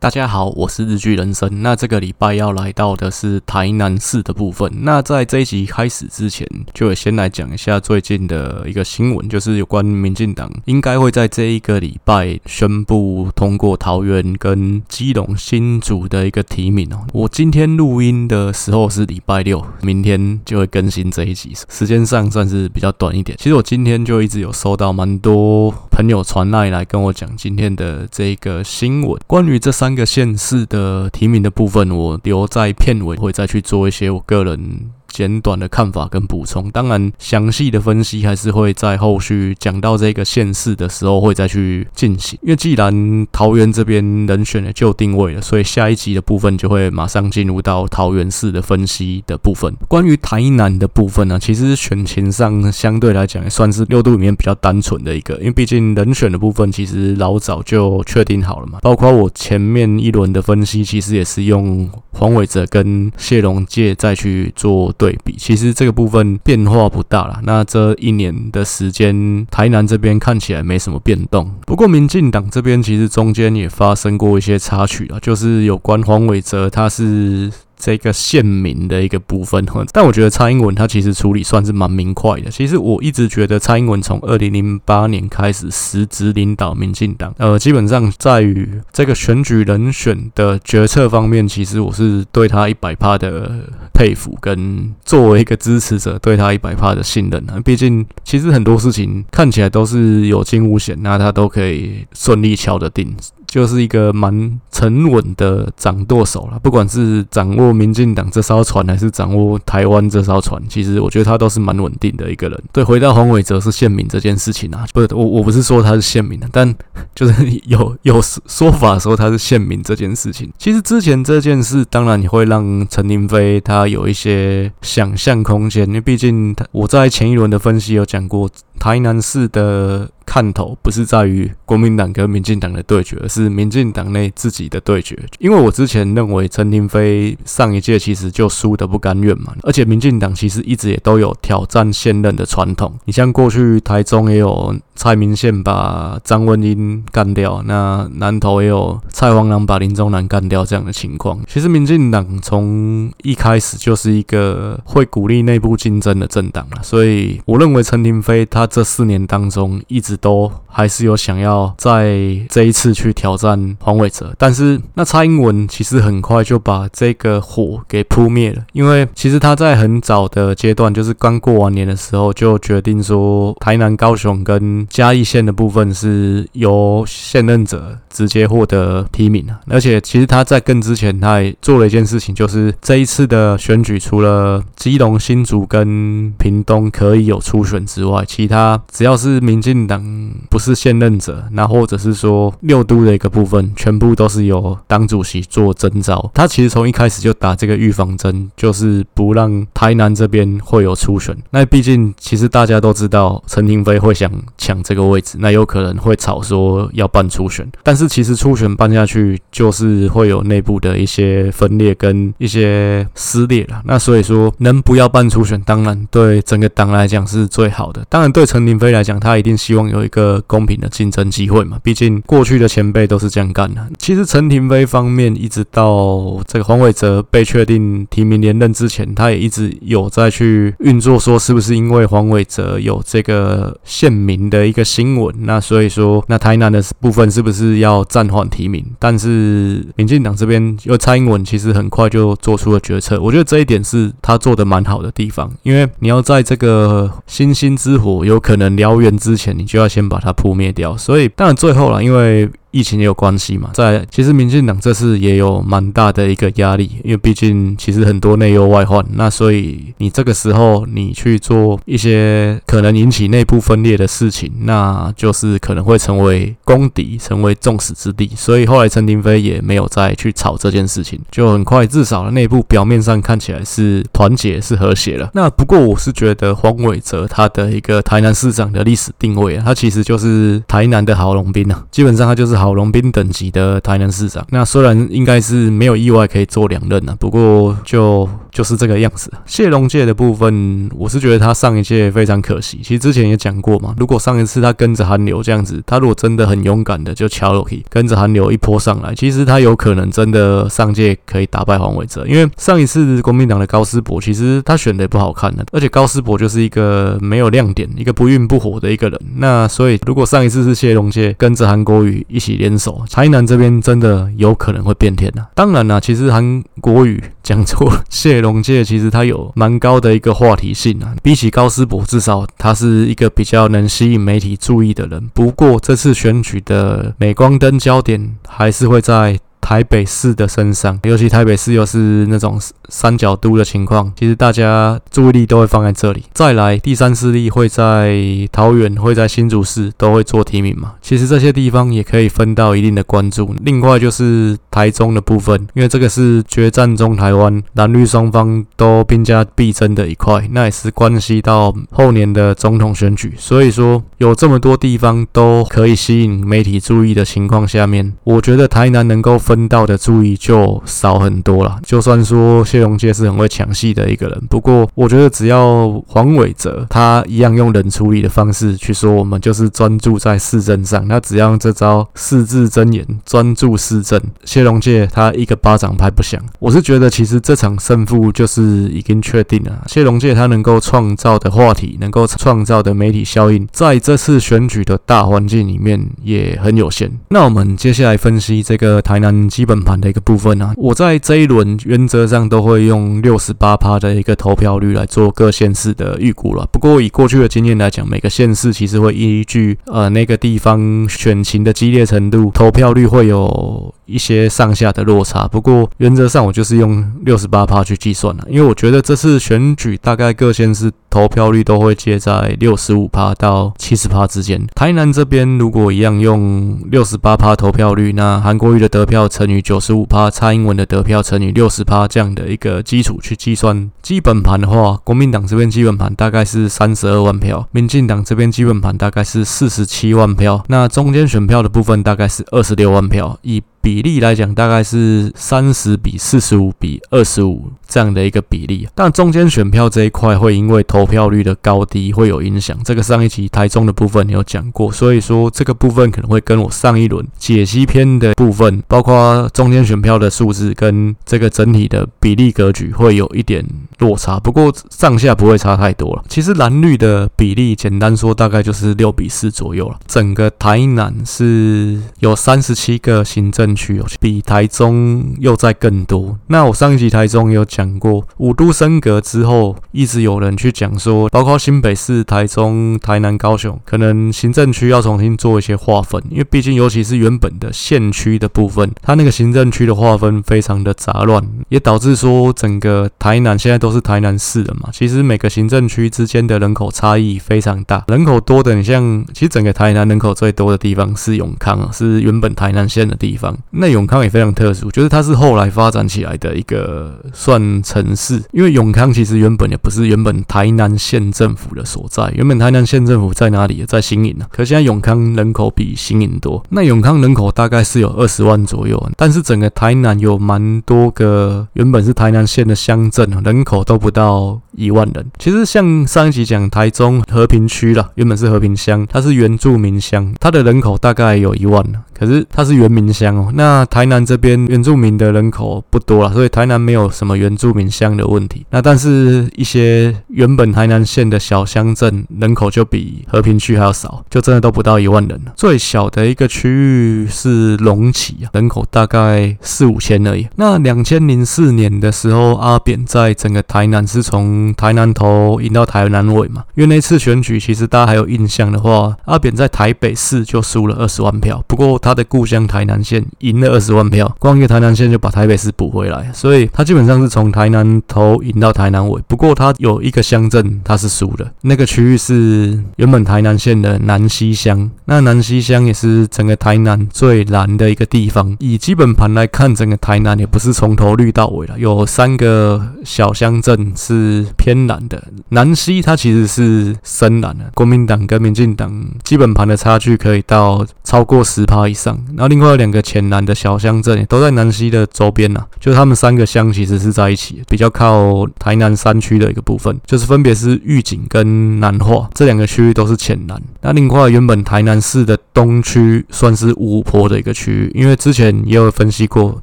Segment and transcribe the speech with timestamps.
[0.00, 1.62] 大家好，我是日剧人生。
[1.62, 4.72] 那这个礼拜要来到的是台南市的部分。
[4.80, 17.04] 那在这一集开始之前，就先来讲一下最近的一个新闻，就是有关民进党应该会在这一个礼拜宣布通过桃园跟基隆新组的一个提名哦。
[17.12, 23.36] 我今天录音的时候是礼拜六，明天就会更新这一集，时间上算是比较短一点。
[23.36, 29.89] 其实我今天就一直有收到蛮多朋友传来来跟我讲今天的这个新闻，关于这三。
[29.90, 34.88] 三个县市的提名的部分，我留在片尾会再去做一些我个人。
[35.10, 42.38] 简短的看法跟补充，当然详细的分析还是会在后续讲到这个县市的时候会再去进行。
[42.42, 49.74] 因为既然桃园这边人选的就定位了，所以下一集的部分就会马上进入到桃园市的分析的部分。
[49.88, 58.78] 关于台南的部分呢，其实选情上相对来讲也算是六都里面比较单纯的一个，因为毕竟人选的部分其实老早就确定好了嘛。
[58.82, 64.94] 包括我前面一轮的分析，其实也是用黄伟哲跟谢龙介再去做。
[65.00, 67.40] 对比，其实这个部分变化不大了。
[67.44, 71.50] 那这一年的时间，台南这边看起来没什么变动。
[71.66, 77.50] 不过，民进党这边其实中间也发生过一些插曲啊，就是有关黄伟哲，他是。
[77.80, 82.50] 这个县民的一个部分，但我觉得蔡英文他其实处理算是蛮明快的。
[82.50, 93.50] 其实我一直觉得蔡英文从二零零八年开始实质领导民进党，呃，基本上在于这个选举人选的决策方面，其实我是对他一百趴的
[93.94, 97.58] 佩服，跟作为一个支持者对他一百趴的信任啊。
[97.64, 103.16] 毕竟其实很多事情看起来都是有惊无险，那他都可以顺利敲得定。
[103.50, 112.62] 就是一个蛮沉稳的掌舵手了，不管是掌握民进党这艘船，还是掌握台湾这艘船，其实我觉得他都是蛮稳定的一个人。
[112.72, 116.72] 对，回到黄伟哲是县民这件事情啊，不是我我不是说他是县民的，但
[117.12, 120.48] 就是有有说法说他是县民这件事情。
[120.56, 128.48] 其实之前这件事，当然你会让陈亭妃他有一些想象空间，因为毕竟他我在前一轮的分析有讲过，
[128.78, 130.08] 台南市的。
[130.30, 135.18] 看头不是在于国民党跟民进党的对决，而是民进党内自己的对决。
[135.40, 142.96] 因为我之前认为陈亭妃上一届其实就输得不甘愿嘛，而且民进党其实一直也都有挑战现任的传统。
[143.06, 151.40] 你像过去台中也有蔡明宪把张文英干掉，那南投也有蔡黄朗把林宗南干掉这样的情况。
[151.48, 160.19] 其实民进党从一开始就是一个会鼓励内部竞争的政党了，所以我认为陈亭妃他这四年当中一直。
[160.20, 162.16] 都还是有想要在
[162.48, 190.09] 这一次去挑战黄伟哲，但是那蔡英文其实很快就把这个火给扑灭了，因为其实他在很早的阶段，就是刚过完年的时候，就决定说台南、高雄跟嘉义县的部分是由现任者直接获得提名啊，而且其实他在更之前，他也做了一件事情，就是这一次的选举，除了基隆、新竹跟屏东可以有初选之外，其他只要是民进党。
[190.10, 196.30] 嗯，不是现任者，那或者是说六都的一个部分，全部都是由党主席做征召。
[196.34, 201.36] 他其实从一开始就打这个预防针，就是不让台南这边会有初选。
[201.50, 207.70] 那毕竟其实大家都知道，陈亭妃会想抢这个位置，那有可能会吵说要办初选。
[207.84, 213.82] 但是其实初选办下去，就是会有内部的一些分裂跟一些撕裂了。
[213.84, 218.04] 那所以说，能不要办初选，当然对整个党来讲是最好的。
[218.08, 220.00] 当然对陈亭妃来讲，他一定希望有。
[220.00, 223.86] 一个公平的竞争机会嘛，毕竟过去的前辈都是这样干的。
[223.98, 238.82] 其实陈亭妃方面，一直到这个黄伟哲被确定提名连任之前，他也一直有在去运作，说是不是因为黄伟哲有这个县民的一个新闻，那所以说那台南的部分是不是要暂缓提名？
[238.98, 249.90] 但是民进党这边，因为蔡英文其实很快就做出了决策，我觉得这一点是他做的蛮好的地方，因为你要在这个星星之火有可能燎原之前，你就要。
[249.90, 252.48] 先把它扑灭掉，所以当然最后了，因为。
[252.72, 268.30] 疫情也有关系嘛，在其实民进党这次也有蛮大的一个压力，因为毕竟其实很多内忧外患，那所以你这个时候你去做一些可能引起内部分裂的事情，那就是可能会成为公敌，成为众矢之的。
[268.36, 275.28] 所以后来陈亭妃也没有再去吵这件事情，就很快至少内部表面上看起来是团结是和谐了。
[275.34, 282.59] 那不过我是觉得黄伟哲他的一个台南市长的历史定位啊，他其实就是台南的郝龙斌啊，基本上他就是。
[282.60, 284.46] 好龙斌等级的台南市长。
[284.50, 309.20] 那虽然应该是没有意外可以做两任啊不过就就是这个样子谢龙界的部分我是觉得他上一届非常可惜其实之前也讲过嘛如果上一次他跟着韩流这样子他如果真的很勇敢的就乔洛皮跟着韩流一波上来其实他有可能真的上届可以打败黄伟哲因为上一次国民党的高思博其实他选的也不好看的而且高思博就是一个没有亮点一个不孕不火的一个人。
[309.36, 315.48] 那所以如果上一次是谢龙界跟着韩国瑜一起联手台南这边真的有可能会变天啊。
[315.54, 321.14] 当然啦其实韩国语讲错了谢龙介其实他有蛮高的一个话题性啊。
[321.22, 325.30] 比起高斯博至少他是一个比较能吸引媒体注意的人。
[325.34, 336.24] 不过这次选举的镁光灯焦点还是会在台北市的身上尤其台北市又是那种三角都的情况其实大家注意力都会放在这里。
[336.32, 338.18] 再来第三势力会在
[338.50, 340.94] 桃园会在新竹市都会做提名嘛。
[341.00, 343.54] 其实这些地方也可以分到一定的关注。
[343.62, 353.34] 另外就是台中的部分因为这个是决战中台湾蓝绿双方都兵家必争的一块那也是关系到后年的总统选举。
[353.38, 361.78] 所以说有这么多地方都可以吸引媒体注意的情况下面，我觉得台南能够分到的注意就少很多了。
[361.82, 376.38] 就算说谢龙介是很会抢戏的一个人，不过我觉得只要黄伟哲他一样用冷处理的方式去说，我们就是专注在市政上，那只要这招四字真言“专注市政”，谢龙介他一个巴掌拍不响。
[376.58, 379.82] 我是觉得其实这场胜负就是已经确定了。
[379.86, 383.98] 谢龙介他能够创造的话题，能够创造的媒体效应，在。
[384.10, 387.08] 这次选举的大环境里面也很有限。
[387.28, 405.46] 那我们接下来分析这个台南基本盘的一个部分呢我在这一轮原则上都会用六十八趴的一个投票率来做各县市的预估了不过以过去的经验来讲每个县市其实会依据呃那个地方选情的激烈程度投票率会有一些上下的落差。
[405.46, 414.64] 不过原则上我就是用六十八趴去计算了因为我觉得这次选举大概各县市投票率都会介在六十五趴到七十趴之间。
[414.74, 433.36] 台南这边如果一样用六十八趴投票率，那韩国瑜的得票乘以九十五趴，蔡英文的得票乘以六十趴这样的一个基础去计算基本盘的话，国民党这边基本盘大概是三十二万票，民进党这边基本盘大概是四十七万票，那中间选票的部分大概是二十六万票。
[433.42, 442.76] 一比例来讲，大概是三十比四十五比二十五这样的一个比例，但中间选票这一块会因为投票率的高低会有影响。
[442.84, 453.66] 这个上一集台中的部分有讲过，所以说这个部分可能会跟我上一轮解析篇的部分，包括中间选票的数字跟这个整体的比例格局会有一点
[453.98, 456.22] 落差，不过上下不会差太多了。
[456.28, 459.98] 其实蓝绿的比例简单说大概就是六比四左右了。
[460.06, 463.69] 整个台南是有三十七个行政。
[463.74, 466.38] 区比台中又在更多。
[466.48, 476.22] 那我上一集台中有讲过五都升格之后一直有人去讲说包括新北市台中台南高雄可能行政区要重新做一些划分。
[476.30, 484.90] 因为毕竟尤其是原本的县区的部分它那个行政区的划分非常的杂乱也导致说整个台南现在都是台南市的嘛。
[484.92, 493.56] 其实每个行政区之间的人口差异非常大人口多的你像其实整个台南人口最多的地方是永康是原本台南县的地方。
[493.70, 503.84] 那永康也非常特殊，我觉得它是后来发展起来的一个算城市，因为永康其实原本也不是原本台南县政府的所在，原本台南县政府在哪里？
[503.86, 504.46] 在新营啊。
[504.50, 515.26] 可现在永康人口比新营多，那永康人口大概是有二十万左右，但是整个台南有蛮多个原本是台南县的乡镇，人口都不到一万人。
[515.38, 521.84] 其实像上一集讲台中和平区了，原本是和平乡，它是原住民乡，它的人口大概有一万，
[522.18, 523.49] 可是它是原民乡哦。
[523.54, 528.64] 那台南这边原住民的人口不多了，所以台南没有什么原住民乡的问题。
[528.70, 535.52] 那但是一些原本台南县的小乡镇人口就比和平区还要少，就真的都不到一万人了。
[535.56, 540.46] 最小的一个区域是隆起啊，人口大概四五千而已。
[540.56, 559.20] 那两千零四年的时候，阿扁在整个台南是从台南头赢到台南尾嘛，因为那次选举其实大家还有印象的话，阿扁在台北市就输了二十万票，不过他的故乡台南县赢了二十万票，光一个台南县就把台北市补回来，所以他基本上是从台南头赢到台南尾。
[559.26, 568.54] 不过他有一个乡镇他是输的，那个区域是原本台南县的南溪乡，那南溪乡也是整个台南最蓝的一个地方。
[568.58, 578.92] 以基本盘来看，整个台南也不是从头绿到尾了，有三个小乡镇是偏蓝的，南溪它其实是深蓝的，国民党跟民进党
[579.22, 583.29] 基本盘的差距可以到超过十趴以上，然后另外有两个前。
[583.30, 593.58] 南的小乡镇都在南溪的周边呐，就是他们三个乡其实是在一起，比较靠台南山区的一个部分，就是分别是玉井跟南化这两个区域都是浅南。
[593.80, 599.62] 那另外原本台南市的东区算是五坡的一个区域，因为之前也有分析过。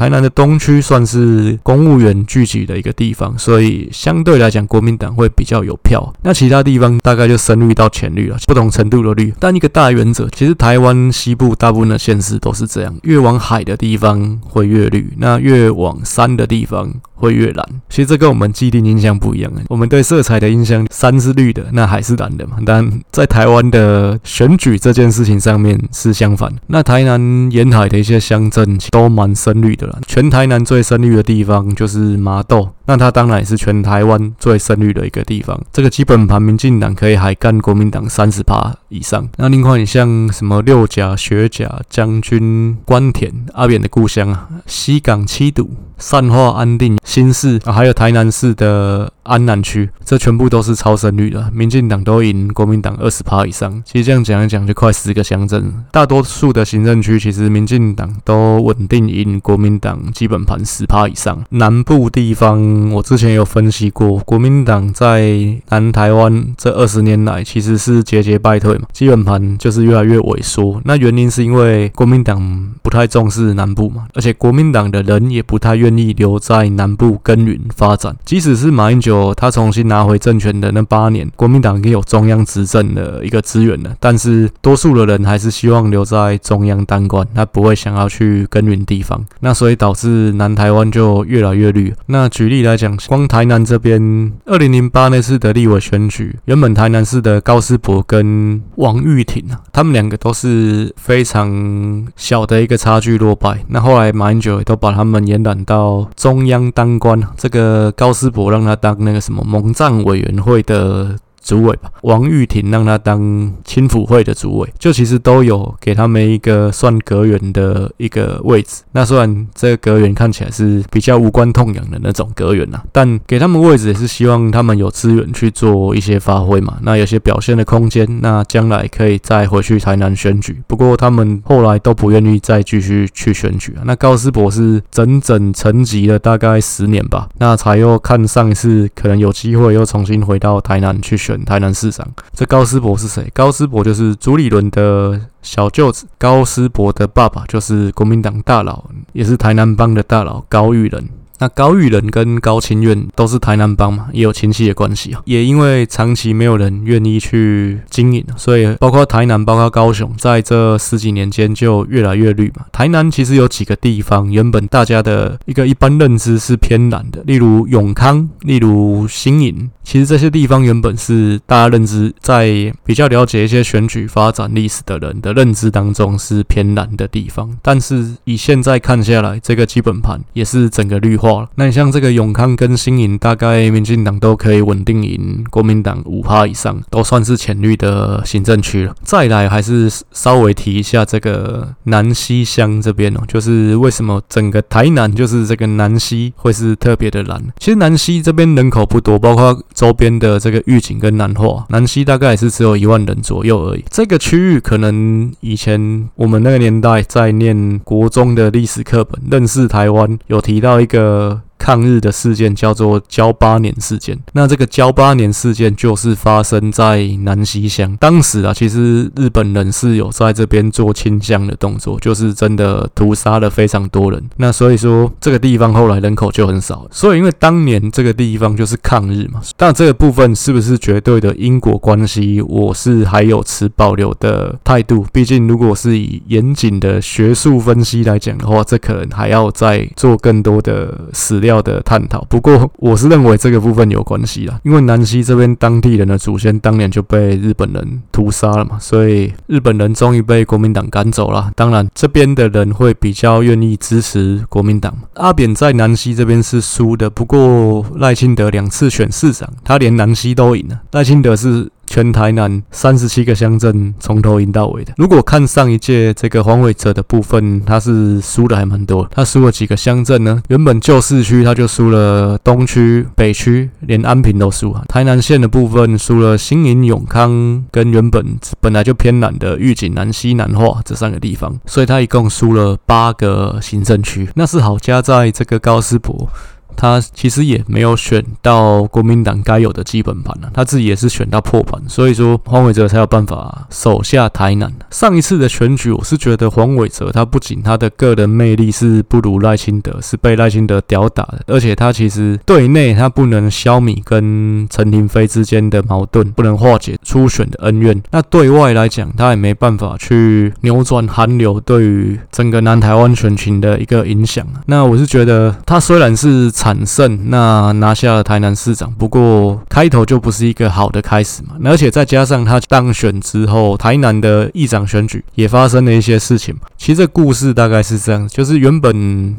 [0.00, 6.10] 台南的东区算是公务员聚集的一个地方，所以相对来讲，国民党会比较有票。
[6.22, 9.30] 那其他地方大概就深绿到浅绿了，不同程度的绿。
[9.38, 17.68] 但一个大原则，其实台湾西部大部分的县市都是这样，越往海的地方会越绿，那越往山的地方会越蓝。
[17.90, 19.52] 其实这跟我们既定印象不一样。
[19.68, 22.56] 我们对色彩的印象，山是绿的，那海是蓝的嘛。
[22.64, 26.50] 但在台湾的选举这件事情上面是相反。
[26.68, 29.89] 那台南沿海的一些乡镇都蛮深绿的。
[30.06, 35.60] 全台南最深绿的地方就是麻豆，那它当然也是全台湾最深绿的一个地方。
[35.72, 39.26] 这个基本盘，民进党可以还干国民党三十趴以上。
[39.38, 49.10] 那另外，你像什么六甲、学甲、将军、关田、阿扁的故乡啊，西港、七堵、善化、安定、新市，还有台南市的。
[49.22, 53.80] 安南区，这全部都是超深绿的，民进党都赢国民党二十趴以上。
[53.86, 55.72] 其实这样讲一讲，就快十个乡镇。
[55.92, 61.44] 大多数的行政区，其实民进党都稳定赢国民党基本盘十趴以上。
[61.50, 70.80] 南部地方，我之前有分析过，国民党在南台湾这二十年来，其实是节节败退基本盘就是越来越萎缩。
[70.84, 79.10] 那原因是因为国民党不太重视南部嘛，而且国民党的人也不太愿意留在南部耕耘发展，即使是马英九。
[79.36, 91.92] 他重新拿回政权的那八年，国民党已经有中央执政的一个资源了，但是多数的人还是希望留在中央当官，他不会想要去耕耘地方，那所以导致南台湾就越来越绿。
[92.06, 103.64] 那举例来讲，光台南这边，二零零八那次的立委选举，原本台南市的高斯博跟王玉婷啊，他们两个都是非常小的一个差距落败。
[103.68, 111.16] 那后来马英九也都把他们延揽到中央当官，这个高斯博让他当那个什么蒙藏委员会的。
[111.42, 118.82] 主委吧，王玉婷让他当青辅会的主委，就其实都有给他们一个算阁员的一个位置。
[118.92, 126.76] 那虽然这个阁员看起来是比较无关痛痒的那种阁员呐，但给他们位置也是希望他们有资源去做一些发挥嘛。
[126.82, 130.62] 那有些表现的空间，那将来可以再回去台南选举。
[130.66, 133.82] 不过他们后来都不愿意再继续去选举啊。
[133.84, 141.29] 那高斯博是整整沉寂了大概十年吧，那才又看上一次可能有机会又重新回到台南去选。
[141.44, 143.30] 台南市长，这高思博是谁？
[143.34, 151.08] 高思博就是朱立伦的小舅子，高思博的爸爸就是国民党大佬，也是台南帮的大佬高玉仁。
[151.40, 155.22] 那高育仁跟高清苑都是台南帮嘛，也有亲戚的关系啊。
[155.24, 162.66] 也因为长期没有人愿意去经营，所以包括台南、包括高雄，在这十几年间就越来越绿嘛。
[162.70, 169.70] 台南其实有几个地方，原本大家的一个一般认知是偏蓝的，例如永康，例如新营。
[169.82, 177.56] 其实这些地方原本是大家认知，在比较了解一些选举发展历史的人的认知当中是偏蓝的地方。
[177.62, 181.29] 但是以现在看下来，这个基本盘也是整个绿化。
[181.56, 188.94] 那你像这个永康跟新营，大概民进党都可以稳定赢国民党五趴以上，都算是浅绿的行政区了。
[189.02, 197.42] 再来还是稍微提一下这个南西乡这边哦，就是为什么整个台南就是这个南西会是特别的蓝？
[197.58, 203.84] 其实南西这边人口不多，包括周边的这个玉井跟南化，南西大概也是只有一万人左右而已。
[203.90, 211.19] 这个区域可能以前我们那个年代在念国中的历史课本，认识台湾有提到一个。
[211.20, 214.18] uh, 抗日的事件叫做噍吧哖事件。
[214.32, 217.94] 那这个噍吧哖事件就是发生在南西乡。
[218.00, 224.22] 当时啊，其实日本人是有在这边做清乡的动作，就是真的屠杀了非常多人。
[224.38, 226.88] 那所以说这个地方后来人口就很少。
[226.90, 235.04] 所以因为当年这个地方就是抗日嘛，但这个部分是不是绝对的因果关系，我是还有持保留的态度。
[235.12, 241.49] 毕竟如果是以严谨的学术分析来讲的话，这可能还要再做更多的史料。
[241.50, 251.50] 要的探讨，不过我是认为这个部分有关系啦，因为南溪这边当地人的祖先当年就被日本人屠杀了嘛，所以日本人终于被国民党赶走了。
[251.56, 254.96] 当然，这边的人会比较愿意支持国民党。
[255.14, 260.80] 阿扁在南溪这边是输的，不过赖清德两次选市长，他连南溪都赢了。
[260.92, 261.68] 赖清德是。
[261.90, 264.92] 全台南三十七个乡镇从头赢到尾的。
[264.96, 270.40] 如果看上一届这个黄伟哲的部分，他是输的还蛮多，他输了几个乡镇呢？
[270.50, 274.84] 原本旧市区他就输了东区、北区，连安平都输啊。
[274.86, 278.24] 台南县的部分输了新营、永康跟原本
[278.60, 284.28] 本来就偏南的玉井、南西、南化这三个地方，所以他一共输了八个行政区。
[284.36, 286.28] 那是好加在这个高斯博。
[286.76, 294.72] 他其实也没有选到国民党该有的基本盘啊，他自己也是选到破盘，所以说黄伟哲才有办法手下台南。
[294.90, 308.00] 上一次的选举，我是觉得黄伟哲他不仅他的个人魅力是不如赖清德，是被赖清德吊打的，而且他其实对内他不能消弭跟陈亭妃之间的矛盾，不能化解初选的恩怨。
[308.10, 314.46] 那对外来讲，他也没办法去扭转韩流对于整个南台湾选情的一个影响。
[314.66, 316.50] 那我是觉得他虽然是。
[316.60, 321.56] 惨胜，那拿下了台南市长，不过开头就不是一个好的开始嘛。
[321.64, 326.54] 而且再加上他当选之后，台南的议长选举也发生了一些事情。
[326.76, 328.94] 其实这故事大概是这样，就是原本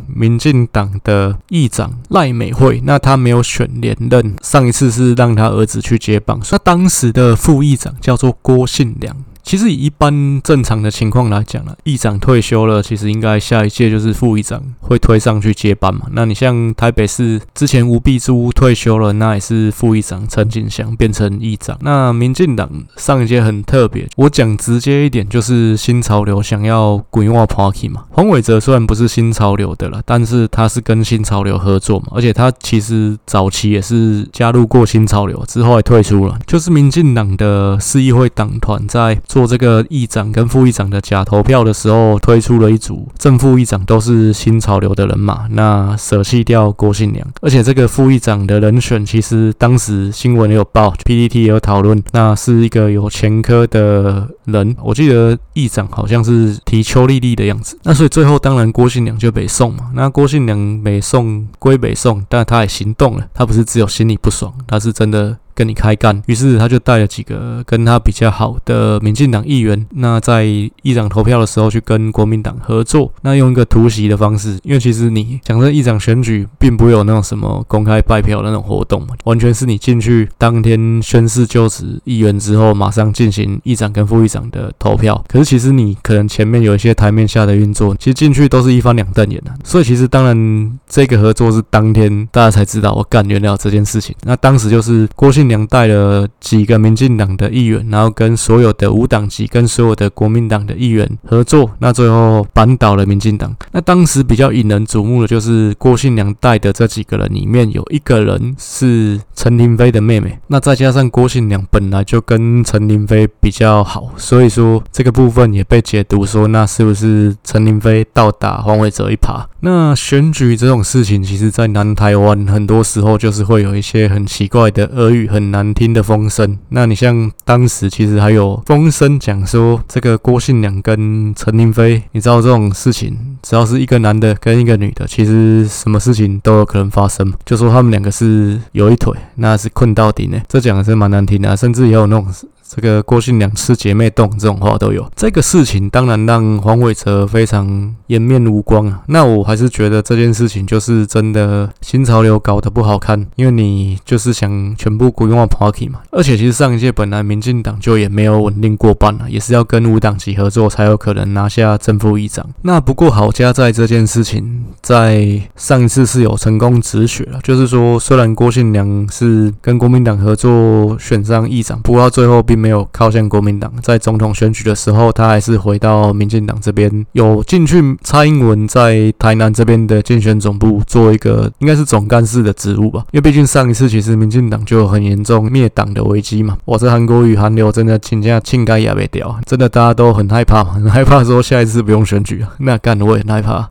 [0.08, 9.16] 民进党的议长赖美惠，那他没有选连任，上一次是让他儿子去接棒，那当时的副议长叫做郭信良。
[9.44, 16.02] 其实以一般正常的情况来讲呢，议长退休了，其实应该下一届就是副议长会推上去接班嘛。
[16.12, 21.78] 那你像台北市之前吴碧珠退休了，那也是副议长陈景祥变成议长。
[21.82, 28.06] 那民进党上一届很特别，我讲直接一点，就是新潮流想要滚挖 Party 嘛。
[28.12, 36.38] 黄伟哲虽然不是新潮流的了，但是他是跟新潮流合作嘛，而且他其实早期也是加入过新潮流，之后也退出了。
[36.46, 39.20] 就是民进党的市议会党团在。
[39.32, 65.38] 做这个议长跟副议长的假投票的时候，推出了一组正副议长都是新潮流的人马，那舍弃掉郭信良，而且这个副议长的人选，其实当时新闻也有报，PPT 也有讨论，那是一个有前科的人，我记得议长好像是提邱丽丽的样子，那所以最后当然郭信良就北送嘛，那郭信良北送归北送，但他也行动了，他不是只有心里不爽，他是真的。
[65.54, 85.22] 跟你开干，于是他就带了几个跟他比较好的民进党议员，那在议长投票的时候去跟国民党合作，那用一个突袭的方式，因为其实你讲这议长选举并不会有那种什么公开拜票那种活动嘛，完全是你进去当天宣誓就职议员之后，马上进行议长跟副议长的投票。
[85.28, 89.52] 可是其实你可能前面有一些台面下的运作，其实进去都是一翻两瞪眼的。
[89.66, 94.16] 所以其实当然这个合作是当天大家才知道，我干原来有这件事情。
[94.24, 95.41] 那当时就是郭信。
[95.42, 103.56] 信良带了几个民进党的议员，然后跟所有的无党籍、跟所有的国民党的议员合作，那最后扳倒了民进党。
[103.72, 119.44] 那当时比较引人瞩目的就是郭信良带的这几个人里面有一个人是陈亭妃的妹妹，那再加上郭信良本来就跟陈亭妃比较好，所以说这个部分也被解读说，那是不是陈亭妃倒打黄伟哲一耙？
[119.62, 125.31] 那选举这种事情，其实在南台湾很多时候就是会有一些很奇怪的耳语。
[125.32, 126.60] 很难听的风声。
[126.70, 137.34] 那你像当时其实还有风声讲说，这个郭信良跟陈林飞，你知道这种事情，只要是一个男的跟一个女的，其实什么事情都有可能发生。
[137.46, 140.40] 就说他们两个是有一腿，那是困到底呢？
[140.48, 142.28] 这讲的是蛮难听的，甚至也有那种。
[142.74, 149.02] 这个郭信良吃姐妹丼这种话都有，这个事情当然让黄伟哲非常颜面无光啊。
[149.08, 156.00] 那我还是觉得这件事情就是真的新潮流搞得不好看，因为你就是想全部归化 Party 嘛。
[156.12, 162.48] 而且其实上一届本来民进党就也没有稳定过半了，也是要跟无党籍合作才有可能拿下正副议长。
[162.62, 172.61] 那不过好家在这件事情在上一次是有成功止血了，就是说虽然郭信良是跟国民党合作选上议长，不过他最后并。
[172.62, 183.04] 没有靠向国民党，在总统选举的时候，他还是回到民进党这边，有进去蔡英文在台南这边的竞选总部做一个应该是总干事的职务吧。
[183.12, 186.58] 因为毕竟上一次其实民进党就很严重灭党的危机嘛。
[186.66, 192.54] 哇，这韩国语韩流真的请假庆该也被掉，真的大家都很害怕，很害怕说下一次不用选举啊。
[192.60, 193.70] 那干的我也很害怕。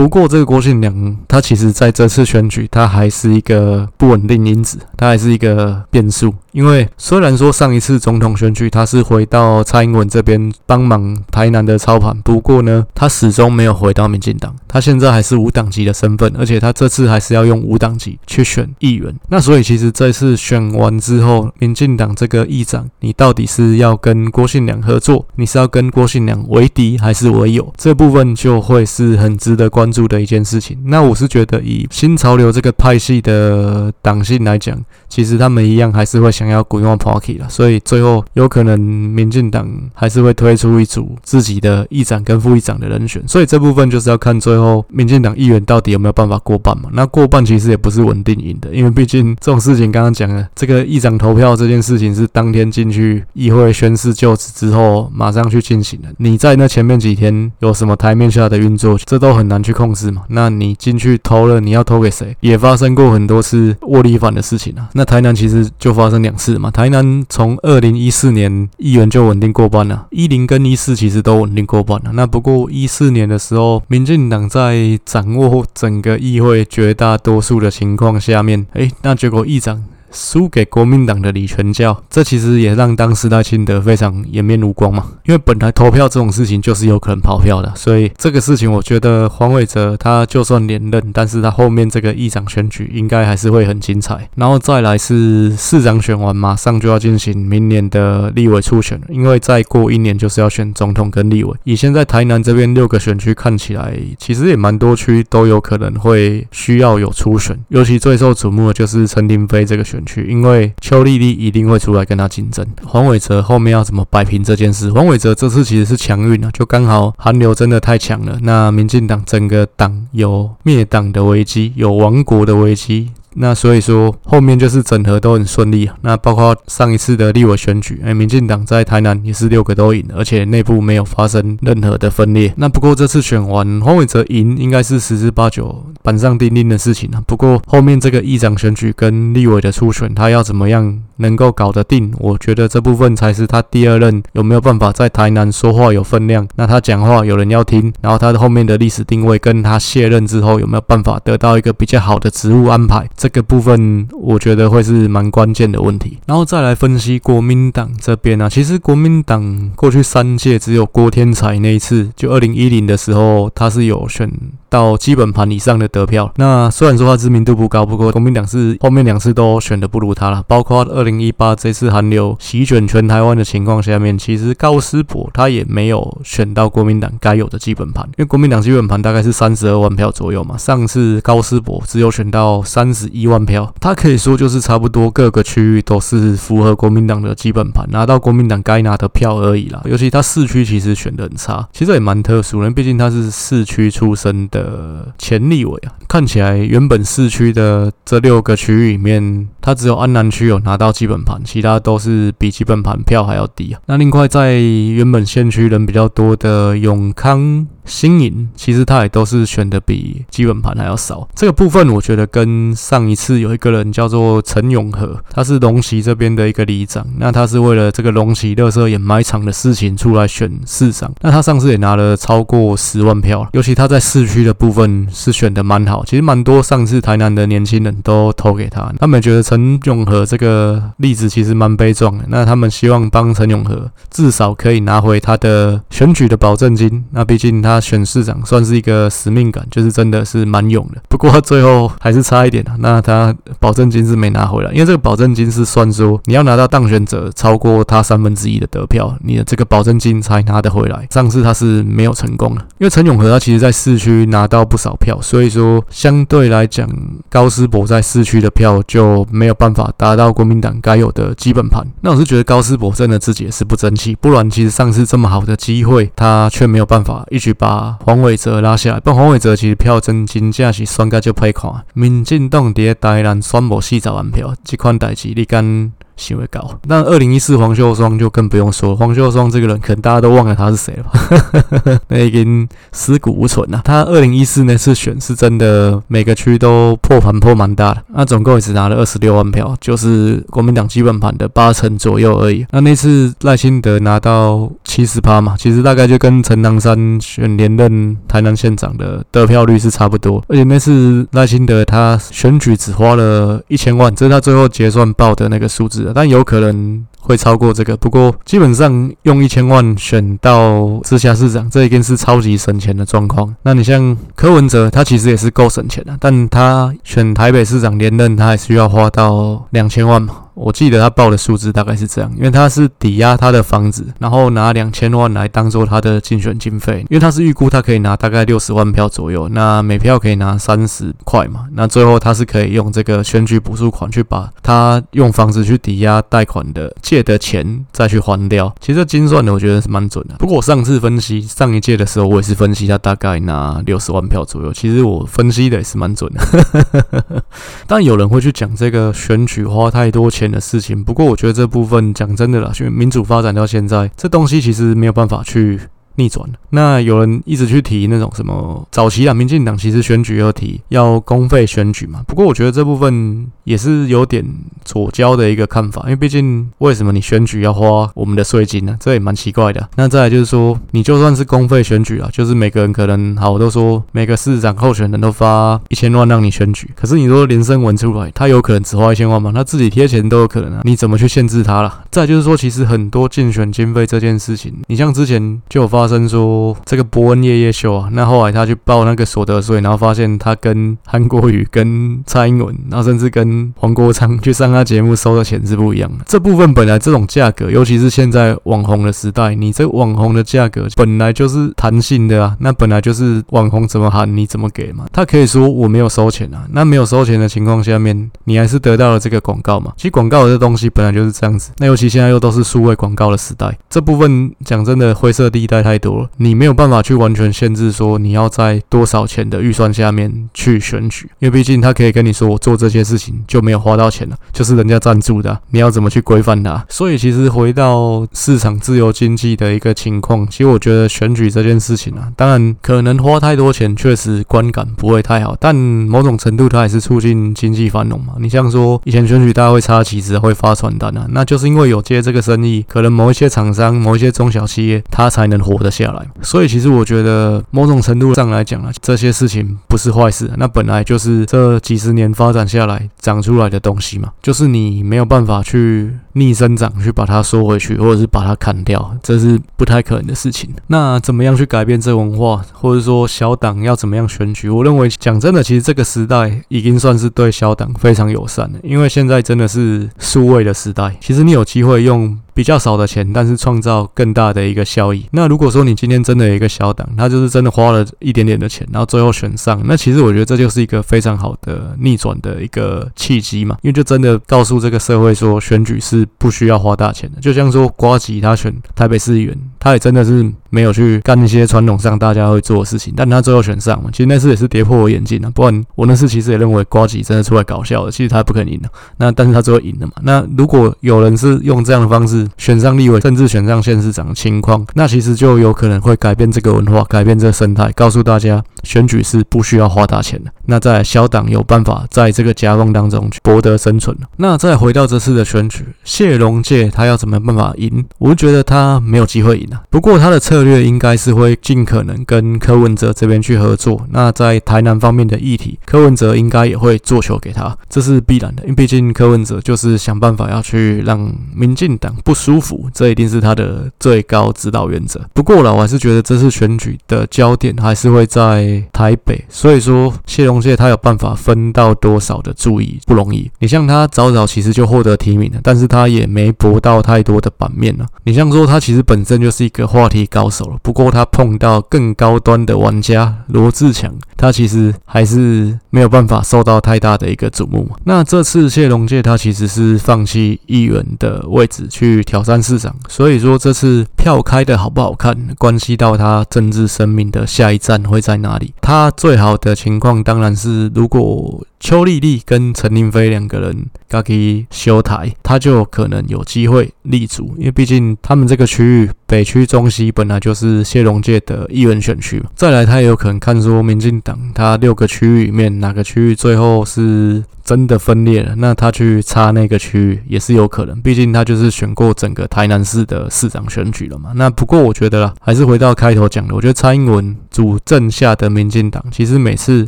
[0.00, 6.32] 不过，这个郭信良，他其实在这次选举，他还是一个不稳定因子，他还是一个变数。
[6.52, 19.14] 因为虽然说上一次总统选举他是回到蔡英文这边帮忙台南的操盘，不过呢，他始终没有回到民进党，他现在还是无党籍的身份，而且他这次还是要用无党籍去选议员。
[19.28, 27.70] 那所以其实这次选完之后，民进党这个议长，你到底是要跟郭信良合作，你是要跟郭信良为敌还是为友？
[27.76, 30.78] 这部分就会是很值得关关注的一件事情。
[30.84, 43.20] 那我是觉得，以新潮流这个派系的党性来讲，其实他们一样还是会想要滚用 Party 了，所以最后有可能民进党还是会推出一组自己的议长跟副议长的人选。
[43.26, 46.88] 所以这部分就是要看最后民进党议员到底有没有办法过半嘛。
[46.92, 56.08] 那过半其实也不是稳定赢的，因为毕竟这种事情刚刚讲了，这个议长投票这件事情是当天进去议会宣誓就职之后马上去进行的。
[56.18, 60.22] 你在那前面几天有什么台面下的运作，这都很难去控制嘛。
[60.28, 62.36] 那你进去投了，你要投给谁？
[62.40, 64.88] 也发生过很多次握力反的事情啊。
[64.94, 66.70] 那台南其实就发生两次嘛。
[66.70, 72.10] 台南从二零一四年议员就稳定过半了，一零跟一四其实都稳定过半了。
[72.14, 79.82] 那不过一四年的时候，民进党在掌握整个议会绝大多数的情况下面，哎，那结果议长。
[80.10, 85.06] 输给国民党的李全教，这其实也让当时赖清德非常颜面无光嘛。
[85.24, 94.28] 因为本来投票这种事情就是有可能跑票的，所以这个事情我觉得黄伟哲他就算连任，但是他后面这个议长选举应该还是会很精彩。
[94.34, 101.56] 然后再来是市长选完，马上就要进行明年的立委初选，因为再过一年就是要选总统跟立委。
[101.64, 109.99] 以现在台南这边六个选区看起来，其实也蛮多区都有可能会需要有初选，尤其最受瞩目的就是陈亭妃这个选。
[110.04, 112.66] 去，因为邱丽丽一定会出来跟他竞争。
[112.84, 114.90] 黄伟哲后面要怎么摆平这件事？
[114.90, 118.38] 黄伟哲这次其实是强运啊，就刚好韩流真的太强了。
[118.42, 123.10] 那民进党整个党有灭党的危机，有亡国的危机。
[123.34, 125.90] 那所以说后面就是整合都很顺利。
[126.02, 132.52] 那包括上一次的立委选举，哎，民进党在台南也是六个都赢，而且内部没有发生任何的分裂。
[132.56, 137.22] 那不过这次选完黄伟哲赢，应该是十之八九板上钉钉的事情啊。
[137.26, 142.12] 不过后面这个议长选举跟立委的初选，他要怎么样能够搞得定？
[142.18, 146.46] 我觉得这部分才是他第二任有没有办法在台南说话有分量。
[146.56, 153.08] 那他讲话有人要听，然后他的后面的历史定位跟他卸任之后有没有办法得到一个比较好的职务安排？
[153.20, 164.32] 这个部分我觉得会是蛮关键的问题，然后再来分析国民党这边啊，其实国民党过去三届只有郭天才那一次，就二零一零的时候他是有选
[164.70, 166.32] 到基本盘以上的得票。
[166.36, 183.50] 那虽然说他知名度不高，不过国民党是后面两次都选的不如他了，包括二零一八这次韩流席卷全台湾的情况下面，其实高斯博他也没有选到国民党该有的基本盘，因为国民党基本盘大概是三十二万票左右嘛，上次高斯博只有选到三十一万票。
[183.50, 189.82] 票，他可以说就是差不多各个区域都是符合国民党的基本盘，拿到国民党该拿的票而已啦。
[189.86, 195.90] 尤其他市区其实选得很差，其实也蛮特殊的，毕竟他是市区出身的前立委啊。
[196.06, 203.80] 看起来原本市区的这六个区域里面，他只有安南区有拿到基本盘，其他都是比基本盘票还要低啊。
[203.86, 207.66] 那另外在原本县区人比较多的永康。
[207.90, 237.79] 新营其实他也都是选的比基本盘还要少，这个部分我觉得跟上一次有一个人叫做陈永和，他是龙崎这边的一个里长，那他是为了这个龙崎乐色掩埋场的事情出来选市长，那他上次也拿了超过十万票，尤其他在市区的部分是选的蛮好，其实蛮多上次台南的年轻人都投给他，他们觉得陈永和这个例子其实蛮悲壮的，那他们希望帮陈永和至少可以拿回他的选举的保证金，那毕竟他。
[237.80, 241.00] 选市长算是一个使命感，就是真的是蛮勇的。
[241.08, 242.74] 不过最后还是差一点啊。
[242.78, 251.06] 那他保证金是没拿回来，因为这个保证金是算说你要拿到当选者超过他三分之一的得票，你的这个保证金才拿得回来。
[251.10, 256.88] 上次他是没有成功的，因为陈永和他其实在市区拿到不少票，所以说相对来讲，
[257.28, 261.86] 高斯博在市区的票就没有办法达到国民党该有的基本盘。
[262.02, 267.69] 那我是觉得高斯博真的自己也是不争气，不然其实上次这么好的机会，他却没有办法一举把。
[267.70, 275.92] 把黄伟哲拉下来，不黄伟哲其实票真真正是选甲就歹看，民进党伫台南选无四十万票，即款代志你敢？
[276.16, 282.00] 行为高，那二零一四黄秀双就更不用说，黄秀双这个人可能大家都忘了他是谁了吧？
[282.08, 283.80] 那已经尸骨无存了。
[283.84, 292.66] 他二零一四那次选是真的每个区都破盘破蛮大的，那总共也只拿了二十六万票，就是国民党基本盘的八成左右而已。
[292.70, 300.44] 那那次赖清德拿到七十趴嘛，其实大概就跟陈唐山选连任台南县长的得票率是差不多。
[300.48, 306.09] 而且那次赖清德他选举只花了一千万，这是他最后结算报的那个数字。
[306.14, 313.54] 但有可能会超过这个，不过基本上用一千万选到直辖市长，这一定是超级省钱的状况。
[313.62, 320.34] 那你像柯文哲，他其实也是够省钱的，但他选台北市长连任，他还需要花到两千万嘛。
[320.62, 338.74] 我记得他报的数字大概是这样，因为他是抵押他的房子，然后拿两千万来当做他的竞选经费，因为他是预估他可以拿大概六十万票左右，那每票可以拿三十块嘛，那最后他是可以用这个选举补助款去把他用房子去抵押贷款的借的钱再去还掉。
[338.80, 340.34] 其实这精算的我觉得是蛮准的。
[340.38, 347.42] 不过我上次分析上一届的时候，我也是分析他大概拿六十万票左右，其实我分析的也是蛮准的。
[347.86, 355.78] 但有人会去讲这个选举花太多钱的事情，不过我觉得这部分讲真的啦，因为民主发展到现在，这东西其实没有办法去。
[356.16, 356.48] 逆转。
[356.70, 362.22] 那有人一直去提那种什么早期啊，民进党其实选举要提要公费选举嘛。
[362.26, 364.44] 不过我觉得这部分也是有点
[364.84, 368.96] 左胶的一个看法，因为毕竟为什么你选举要花我们的税金呢？
[369.00, 369.88] 这也蛮奇怪的。
[369.96, 379.50] 那再来就是说，你就算是公费选举啊，就是每个人可能好，我都说每个市长候选人都发一千万让你选举，可是你说连胜文出来，他有可能只花一千万吗？
[379.52, 382.04] 他自己贴钱都有可能啊，你怎么去限制他了？
[382.10, 386.09] 再就是说，其实很多竞选经费这件事情，你像之前就有发。
[386.10, 396.24] 声说这个伯恩夜夜秀啊，那后来他去报那个所得税，然后发现他跟韩国瑜、跟蔡英文，然后甚至跟黄国昌去上他节目收的钱是不一样的。
[396.26, 405.06] 这部分本来这种价格，尤其是现在网红的时代，你这网红的价格本来就是弹性的啊，那本来就是网红怎么喊你怎么给嘛。
[405.12, 409.92] 他可以说我没有收钱啊，那没有收钱的情况下面，你还是得到了这个广告嘛。
[409.96, 426.84] 其实广告的这东西本来就是这样子，那尤其现在又都是数位广告的时代，这部分讲真的灰色地带太多了，你没有办法去完全限制说你要在多少钱的预算下面去选举，因为毕竟他可以跟你说我做这些事情就没有花到钱了，就是人家赞助的，你要怎么去规范它？
[426.88, 438.34] 所以其实回到市场自由经济的一个情况，其实我觉得选举这件事情啊，当然可能花太多钱，确实观感不会太好，但某种程度它也是促进经济繁荣嘛。
[438.38, 446.26] 你像说以前选举大家会插旗子、会发传单啊，那就是因为有接这个生意，可能某一些厂商、某一些中小企业，它才能活得下来。
[446.42, 450.50] 所以其实我觉得某种程度上来讲啊，这些事情不是坏事。
[450.56, 460.70] 那本来就是这几十年发展下来长出来的东西嘛，就是你没有办法去逆生长，去把它收回去，或者是把它砍掉，这是不太可能的事情。
[460.88, 464.68] 那怎么样去改变这文化，或者说小党要怎么样选举？
[464.68, 471.16] 我认为讲真的，其实这个时代已经算是对小党非常友善了，因为现在真的是数位的时代。
[471.20, 472.38] 其实你有机会用。
[472.52, 475.24] 比较少的钱，但是创造更大的一个效益。
[475.30, 483.78] 那如果说你今天真的有一个小党，他就是真的花了一点点的钱，然后最后选上，那其实我觉得这就是一个非常好的逆转的一个契机嘛。
[483.80, 487.40] 因为就真的告诉这个社会说，选举是不需要花大钱的。
[487.40, 494.10] 就像说瓜吉他选台北市议员，他也真的是没有去干一些传统上大家会做的事情，但他最后选上嘛。
[494.12, 498.88] 其实那次也是跌破我眼镜啊，不然我那次其实也认为瓜吉真的出来搞笑的，其实他不可能赢的。
[499.16, 500.12] 那但是他最后赢了嘛。
[500.22, 510.50] 那如果有人是用这样的方式，选上立委，甚至选上县市长的情况，那其实就有可能会改变这个文化，改变这个生态，告诉大家选举是不需要花大钱的。
[510.66, 514.16] 那在小党有办法在这个夹缝当中去博得生存。
[514.36, 518.04] 那再回到这次的选举，谢龙介他要怎么办法赢？
[518.18, 519.82] 我觉得他没有机会赢啊。
[519.90, 524.06] 不过他的策略应该是会尽可能跟柯文哲这边去合作。
[524.10, 528.62] 那在台南方面的议题，柯文哲应该也会做球给他，这是必然的。
[528.64, 532.88] 因为毕竟柯文哲就是想办法要去让民进党不舒服。
[532.92, 535.20] 这一定是他的最高指导原则。
[535.32, 543.50] 不过啦，我还是觉得这次选举的焦点还是会在台北，所以说谢龙介他有办法分到多少的注意不容易。
[543.58, 548.06] 你像他早早其实就获得提名了，但是他也没博到太多的版面了。
[548.24, 557.96] 你像说他其实本身就是是一个话题高手了，不过他碰到更高端的玩家罗志强，他其实还是没有办法受到太大的一个瞩目嘛。
[558.04, 568.72] 那这次谢龙介他其实是放弃议员的位置去挑战市长，所以说这次票开的好不好看，关系到他政治生命的下一站会在哪里。
[568.80, 582.50] 他最好的情况当然是，如果邱丽丽跟陈林飞两个人可以修台，他就可能有机会立足，因为毕竟他们这个区域北区中西本来就是谢龙介的议员选区嘛。
[582.54, 594.30] 再来，他也有可能看说民进党他六个区域里面哪个区域最后是真的分裂了，那他去插那个区域也是有可能，毕竟他就是选过整个台南市的市长选举了嘛。
[594.34, 599.86] 那不过我觉得啦，还是回到开头讲的，我觉得蔡英文主政下的民进党，其实每次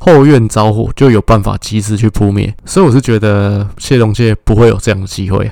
[0.00, 5.50] 后院着火就有办法及时去扑灭，所以我是觉得谢龙介不会有这样的机会。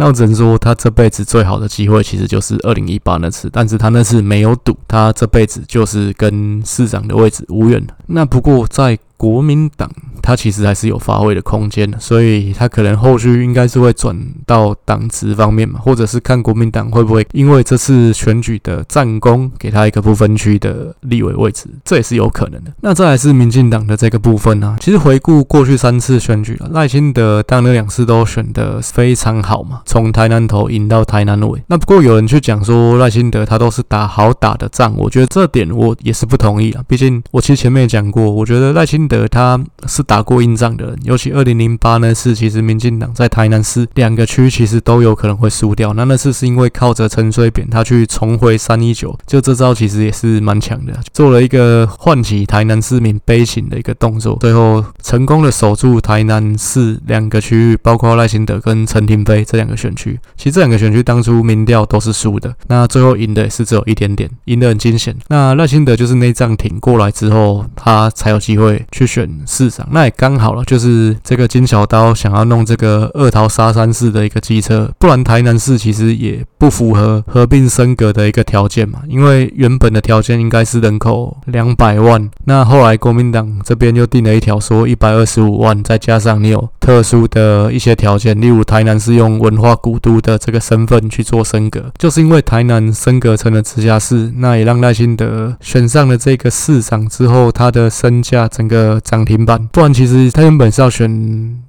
[0.00, 7.88] 那只能说，他这辈子最好的机会其实就是二零一八那次，但是他那次没有赌，他这辈子就是跟市长的位置无缘了。
[8.06, 22.72] 那不过在国民党他其实还是有发挥的空间的，所以他可能后续应该是会转到党职方面嘛，或者是看国民党会不会因为这次选举的战功，给他一个不分区的立委位置，这也是有可能的。
[22.80, 31.62] 那再来是民进党的这个部分啊，其实回顾过去三次选举了，赖清德当然两次都选的非常好嘛，从台南头赢到台南尾。
[31.66, 36.82] 那不过有人去讲说赖清德他都是打好打的仗，我觉得这点我也是不同意啊。
[36.86, 45.92] 毕竟我其实前面也讲过，我觉得赖清德他是打过硬仗的人，尤其二零零八那次，其实民进党在台南市两个区其实都有可能会输掉。
[45.94, 60.18] 那那次是因为靠着陈水扁他去重回三一九，就这招其实也是蛮强的，做了一个唤起台南市民悲情的一个动作，最后成功的守住台南市两个区域，包括赖清德跟陈亭妃这两个选区。
[60.36, 65.14] 其实这两个选区当初民调都是输的，那最后赢的也是只有一点点，赢得很惊险。
[65.28, 69.86] 那赖清德就是内脏挺过来之后，他才有机会去选市长。
[69.92, 101.10] 那也刚好了，就是这个金小刀想要弄这个二桃杀山市的一个机车，不然台南市其实也不符合合并升格的一个条件嘛，因为原本的条件应该是人口两百万，那后来国民党这边又定了一条说一百二十五万，再加上你有特殊的一些条件，例如台南是用文化古都的这个身份去做升格，就是因为台南升格成了直辖市，那也让赖清德选上了这个市长之后，他的身价整个涨停板，不其实他原本是要选。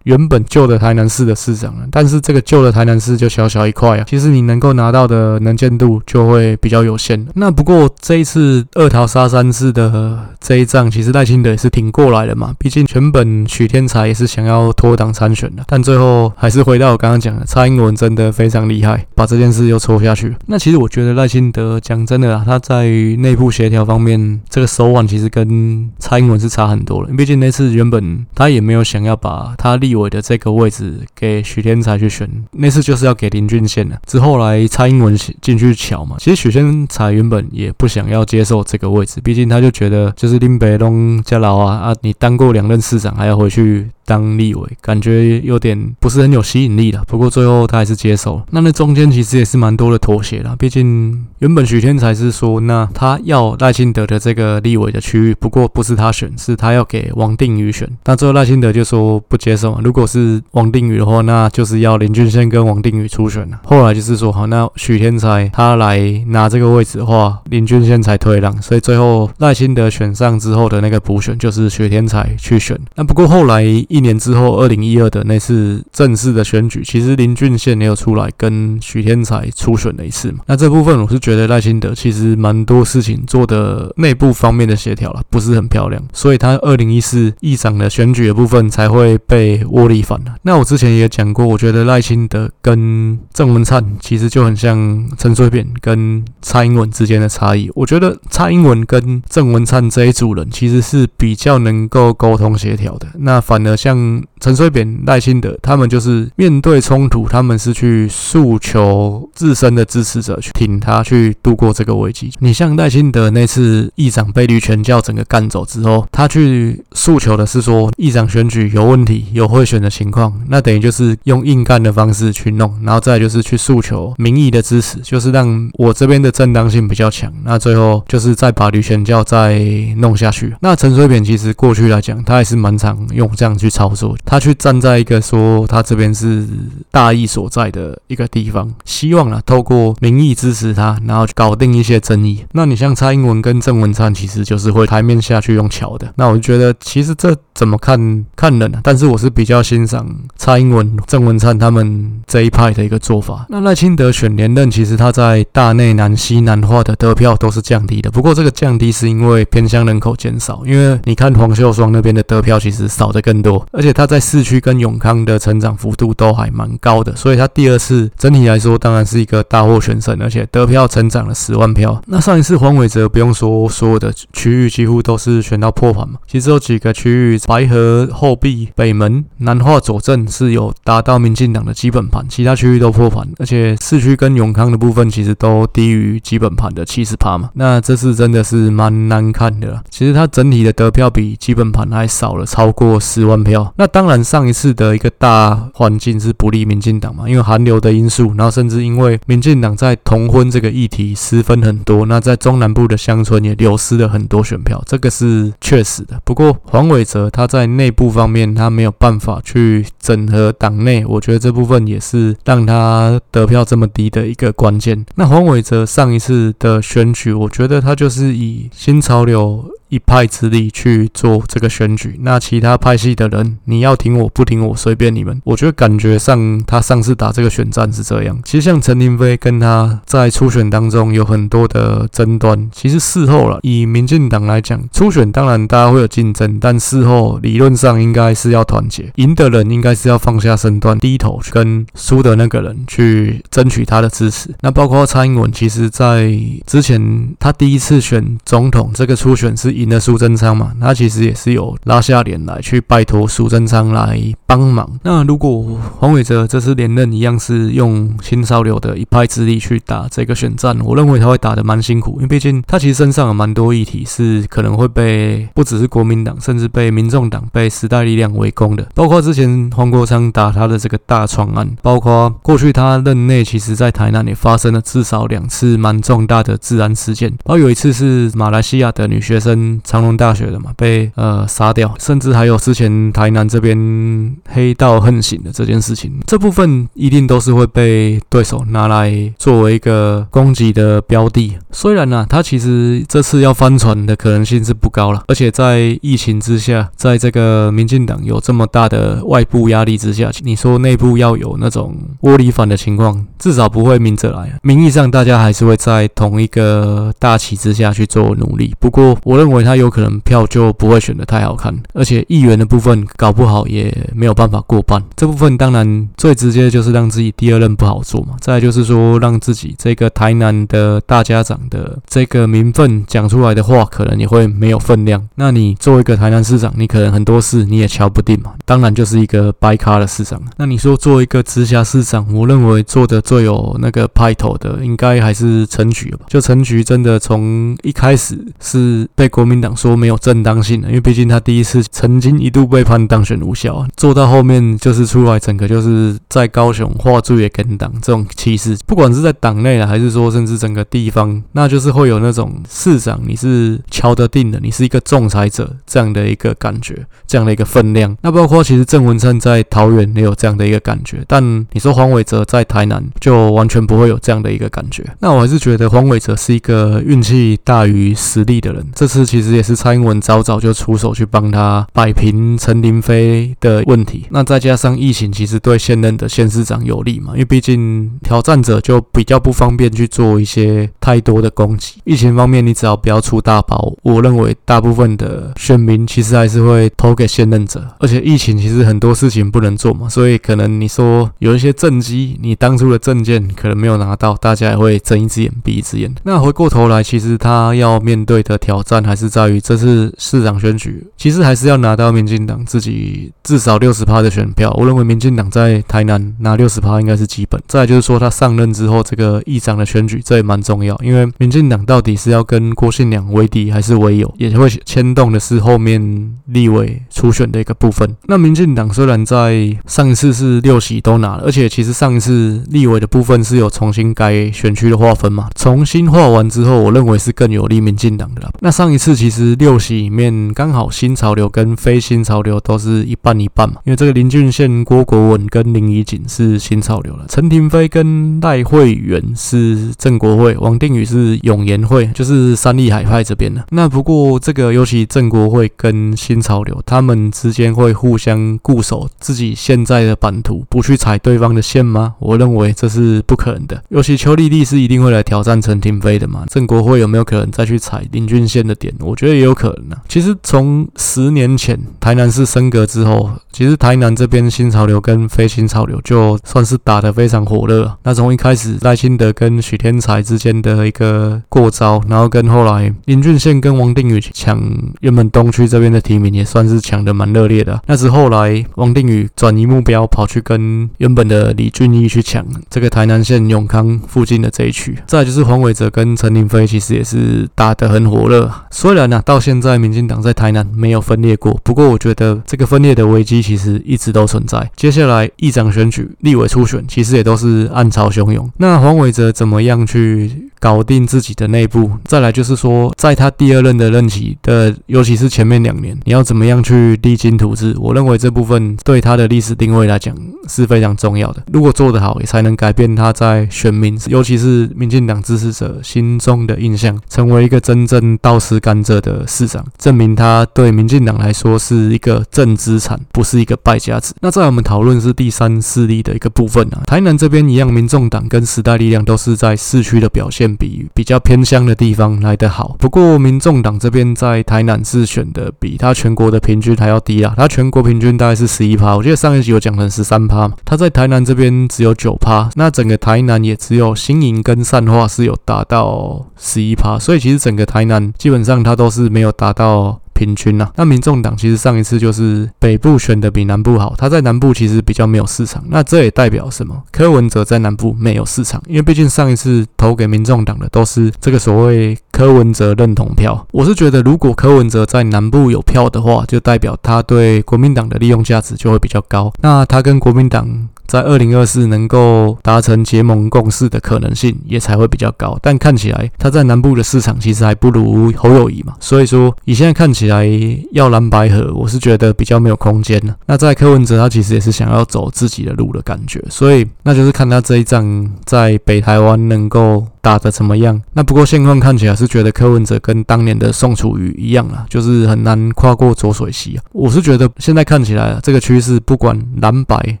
[0.04, 7.24] 原本旧的台南市的市长了，但是这个旧的台南市就小小一块啊，其实你能够拿到的能见度就会比较有限。
[7.34, 12.54] 那不过这一次二桃杀山式的这一仗，其实赖清德也是挺过来的嘛。
[12.58, 20.34] 毕竟全本许天才也是想要脱党参选的，但最后还是回到我刚刚讲的，蔡英文真的非常厉害，把这件事又戳下去。
[20.46, 27.10] 那其实我觉得赖清德讲真的啊，他在内部协调方面，这个手腕其实跟蔡英文是差很多了。
[27.14, 29.90] 毕竟那次原本他也没有想要把他立。
[29.90, 34.00] 委的这个位置给许天才去选，那次就是要给林俊宪的。
[34.06, 43.90] 之后来蔡英文进去瞧嘛，其实许天才原本也不想要接受这个位置，毕竟他就觉得就是林北东家老啊啊，你当过两任市长还要回去。
[44.10, 48.44] 当立委感觉有点不是很有吸引力了，不过最后他还是接受了。
[48.50, 57.88] 那那中间其实也是蛮多的妥协啦，毕竟原本许天才是说，那他要赖清德的这个立委的区域，不过不是他选，是他要给王定宇选。
[58.04, 63.60] 那最后赖清德就说不接受，如果是王定宇的话，那就是要林俊宪跟王定宇初选了。
[63.64, 72.76] 后来就是说好，那许天才他来拿这个位置的话，林俊宪才退让，所以最后赖清德选上之后的那个补选就是许天才去选。
[72.96, 73.99] 那不过后来一。
[74.00, 80.38] 一年之后，二零一二的那次正式的选举，其实林俊宪也有出来跟许天才初选了一次嘛。
[80.46, 90.34] 那这部分我是觉得赖清德其实蛮多事情做的内部方面的协调了，不是很漂亮，所以他二零一四议长的选举的部分才会被窝里反了。
[90.40, 97.70] 那我之前也讲过，我觉得赖清德跟郑文灿其实就很像陈水扁跟蔡英文之间的差异。
[97.74, 104.22] 我觉得蔡英文跟郑文灿这一组人其实是比较能够沟通协调的，那反而像。
[104.42, 112.32] 陈水扁、赖清德，他们就是面对冲突，他们是去诉求自身的支持者去挺他，去度过这个危机。
[112.38, 127.30] 你像赖清德那次议长被绿全教整个干走之后，他去诉求的是说议长选举有问题、有贿选的情况，那等于就是用硬干的方式去弄，然后再就是去诉求民意的支持，就是让我这边的正当性比较强。
[127.44, 129.58] 那最后就是再把绿全教再
[129.98, 130.54] 弄下去。
[130.62, 133.69] 那陈水扁其实过去来讲，他还是蛮常用这样去。
[133.70, 136.46] 操作，他去站在一个说他这边是
[136.90, 142.44] 大义所在的一个地方，希望啊透过民意支持他，然后去搞定一些争议。
[142.52, 146.12] 那你像蔡英文跟郑文灿，其实就是会台面下去用桥的。
[146.16, 150.06] 那我就觉得其实这怎么看看人啊，但是我是比较欣赏
[150.36, 153.46] 蔡英文、郑文灿他们这一派的一个做法。
[153.48, 158.10] 那赖清德选连任，其实他在大内南西南化的得票都是降低的。
[158.10, 163.59] 不过这个降低是因为偏乡人口减少，因为你看黄秀双那边的得票其实少的更多。
[163.72, 172.00] 而且他在市区跟永康的成长幅度都还蛮高的，所以他第二次整体来说当然是一个大获全胜，而且得票成长了十万票。
[172.06, 176.18] 那上一次黄伟哲不用说，所有的区域几乎都是选到破盘嘛。
[176.26, 187.50] 其实有几个区域，白河、后壁、北门、南化、左镇是有达到民进党的基本盘，其他区域都破盘，而且市区跟永康的部分其实都低于基本盘的七十趴嘛。
[187.54, 189.82] 那这次真的是蛮难看的。
[189.90, 193.49] 其实他整体的得票比基本盘还少了超过十万票。
[193.50, 193.72] 票。
[193.76, 206.20] 那当然，上一次的一个大环境是不利民进党嘛，因为韩流的因素，然后甚至因为民进党在同婚这个议题失分很多，那在中南部的乡村也流失了很多选票，这个是确实的。
[206.24, 215.04] 不过黄伟哲他在内部方面他没有办法去整合党内，我觉得这部分也是让他得票这么低的一个关键。
[215.16, 219.64] 那黄伟哲上一次的选举，我觉得他就是以新潮流。
[219.90, 225.42] 一派之力去做这个选举，那其他派系的人，你要挺我不挺我，随便你们。
[225.44, 228.38] 我觉得感觉上他上次打这个选战是这样。
[228.44, 244.54] 其实像陈亭妃跟他在初选当中有很多的争端，其实事后了，以民进党来讲，初选当然大家会有竞争，但事后理论上应该是要团结，赢的人应该是要放下身段，低头去跟输的那个人去争取他的支持。
[244.60, 246.32] 那包括蔡英文，其实在
[246.64, 249.79] 之前他第一次选总统这个初选是。
[249.80, 254.88] 赢了苏贞昌嘛，他其实也是有拉下脸来去拜托苏贞昌来帮忙。
[255.02, 268.86] 那如果黄伟哲这次连任一样是用新潮流的一派之力去打这个选战，我认为他会打得蛮辛苦，因为毕竟他其实身上有蛮多议题是可能会被不只是国民党，甚至被民众党、被时代力量围攻的。
[268.94, 279.69] 包括之前黄国昌打他的这个大闯案，包括过去他任内其实在台南也发生了至少两次蛮重大的治安事件，包括有一次是马来西亚的女学生。
[279.84, 291.56] 长隆大学的嘛，被呃杀掉，甚至还有之前台南这边黑道横行的这件事情，这部分一定都是会被对手拿来作为一个攻击的标的。
[291.70, 304.58] 虽然呢、他其实这次要翻船的可能性是不高了，而且在疫情之下，在这个民进党有这么大的外部压力之下，你说内部要有那种窝里反的情况，至少不会明着来。
[304.62, 308.74] 名义上大家还是会在同一个大旗之下去做努力。
[308.80, 309.59] 不过我认为。
[309.62, 315.02] 他有可能票就不会选得太好看，而且议员的部分搞不好也没有办法过半。
[315.16, 318.36] 这部分当然最直接就是让自己第二任不好做嘛。
[318.40, 325.26] 再就是说，让自己这个台南的大家长的这个名分讲出来的话，可能也会没有分量。
[325.34, 328.52] 那你作为一个台南市长，你可能很多事你也瞧不定嘛。
[328.64, 330.40] 当然就是一个掰咖的市长。
[330.56, 336.20] 那你说作为一个直辖市长，我认为做的最有那个派头的，应该还是陈菊吧。
[336.28, 358.16] 就陈菊真的从一开始是被国民民党说没有正当性的，因为毕竟他第一次曾经一度被判当选无效，做到后面就是出来整个就是在高雄画作也跟党这种歧视，不管是在党内，还是说甚至整个地方，那就是会有那种市长你是敲得定的，你是一个仲裁者这样的一个感觉，这样的一个分量。
[358.22, 365.04] 那包括其实郑文灿在桃园也有这样的一个感觉，但你说黄伟哲在台南就完全不会有这样的一个感觉。
[365.20, 369.80] 那我还是觉得黄伟哲是一个运气大于实力的人，这次其实其实也是。
[369.80, 381.94] 蔡英文早早就出手去帮他摆平陈林飞的问题，那再加上疫情，其实对现任的县市长有利嘛，因为毕竟挑战者就比较不方便去做一些太多的攻击。
[382.04, 387.82] 疫情方面，你只要不要出大包，我认为大部分的选民其实还是会投给现任者。
[388.00, 396.14] 而且疫情其实很多事情不能做嘛，所以可能你说有一些政绩，你当初的证件可能没有拿到，大家也会睁一只眼闭一只眼。
[396.24, 399.60] 那回过头来，其实他要面对的挑战还是是在于。
[399.60, 404.74] 这次市长选举，其实还是要拿到民进党自己至少六十趴的选票。
[404.76, 407.62] 我认为民进党在台南拿六十趴应该是基本。
[407.68, 410.98] 再就是说，他上任之后，这个议长的选举，这也蛮重要。
[411.04, 416.00] 因为民进党到底是要跟郭信良为敌还是为友，也会牵动的是后面
[416.46, 418.08] 立委初选的一个部分。
[418.26, 428.50] 那民进党虽然在上一次是六席都拿了，而且其实上一次立委的部分是有重新改选区的划分嘛，重新划完之后，我认为是更有利民进党的啦。
[428.60, 429.50] 那上一次其实。
[429.60, 443.64] 六席里面刚好新潮流跟非新潮流都是一半一半嘛，因为这个林俊宪、郭国文跟林怡景是新潮流了，陈亭妃跟赖慧媛是正国会，王定宇是永延会，就是三立海派这边的。
[443.70, 452.14] 那不过这个尤其正国会跟新潮流，他们之间会互相固守自己现在的版图，不去踩对方的线吗？
[452.18, 453.82] 我认为这是不可能的。
[453.88, 458.94] 尤其邱丽丽是一定会来挑战陈亭妃的嘛，正国会有没有可能再去踩林俊宪的点？
[459.00, 459.54] 我觉得也有。
[459.60, 467.94] 可能啊，其实从十年前台南市升格之后，其实台南这边新潮流跟非新潮流就算是打得非常火热。
[468.04, 474.58] 那从一开始赖清德跟许添财之间的一个过招，然后跟后来林俊宪跟王定宇抢
[475.00, 477.78] 原本东区这边的提名，也算是抢得蛮热烈的。
[477.86, 484.96] 那是后来王定宇转移目标，跑去跟原本的李俊毅去抢这个台南县永康附近的这一区。
[485.06, 488.50] 再就是黄伟哲跟陈亭妃，其实也是打得很火热。
[488.70, 494.68] 所虽然呢、啊，到现在民进党在台南没有分裂过，不过我觉得这个分裂的危机其实一直都存在。
[494.74, 498.50] 接下来议长选举、立委初选，其实也都是暗潮汹涌。
[498.56, 501.88] 那黄伟哲怎么样去搞定自己的内部？
[502.04, 507.76] 再来就是说，在他第二任的任期的，尤其是前面两年，你要怎么样去励精图治？
[507.78, 510.12] 我认为这部分对他的历史定位来讲
[510.48, 511.40] 是非常重要的。
[511.52, 524.14] 如果做得好，也才能改变他在选民，尤其是民进党支持者心中的印象，成为一个真正倒吃甘蔗的市长，证明他对民进党来说是一个正资产，不是一个败家子。
[524.20, 532.76] 那在我们讨论是第三势力的一个部分啊，台南这边一样，民众党跟时代力量都是在市区的表现比比较偏乡的地方来得好。
[532.78, 550.00] 不过民众党这边在台南是选的比他全国的平均还要低啊，他全国平均大概是十一趴，我记得上一集有讲成十三趴嘛，他在台南这边只有九趴，那整个台南也只有新营跟善化是有达到十一趴，所以其实整个台南基本上他他都是没有达到。
[550.12, 556.82] 平均呐、啊，那民众党其实上一次就是北部选的比南部好，他在南部其实比较没有市场，那这也代表什么？
[556.92, 563.46] 柯文哲在南部没有市场，因为毕竟上一次投给民众党的都是这个所谓柯文哲认同票。
[563.50, 570.68] 我是觉得，如果柯文哲在南部有票的话，就代表他对国民党的利用价值就会比较高，那他跟国民党。
[570.90, 580.28] 在二零二四能够达成结盟共识的可能性也才会比较高，但看起来他在南部的市场其实还不如侯友宜嘛，所以说以现在看起来
[580.72, 583.14] 要蓝白合，我是觉得比较没有空间了。
[583.26, 590.82] 那在柯文哲他其实也是想要走自己的路的感觉，所以那就是看他这一仗在北台湾能够打得怎么样。
[590.92, 596.64] 那不过现况看起来是觉得柯文哲跟当年的宋楚瑜一样啊，就是很难跨过浊水溪啊。
[596.72, 600.00] 我是觉得现在看起来这个趋势不管蓝白。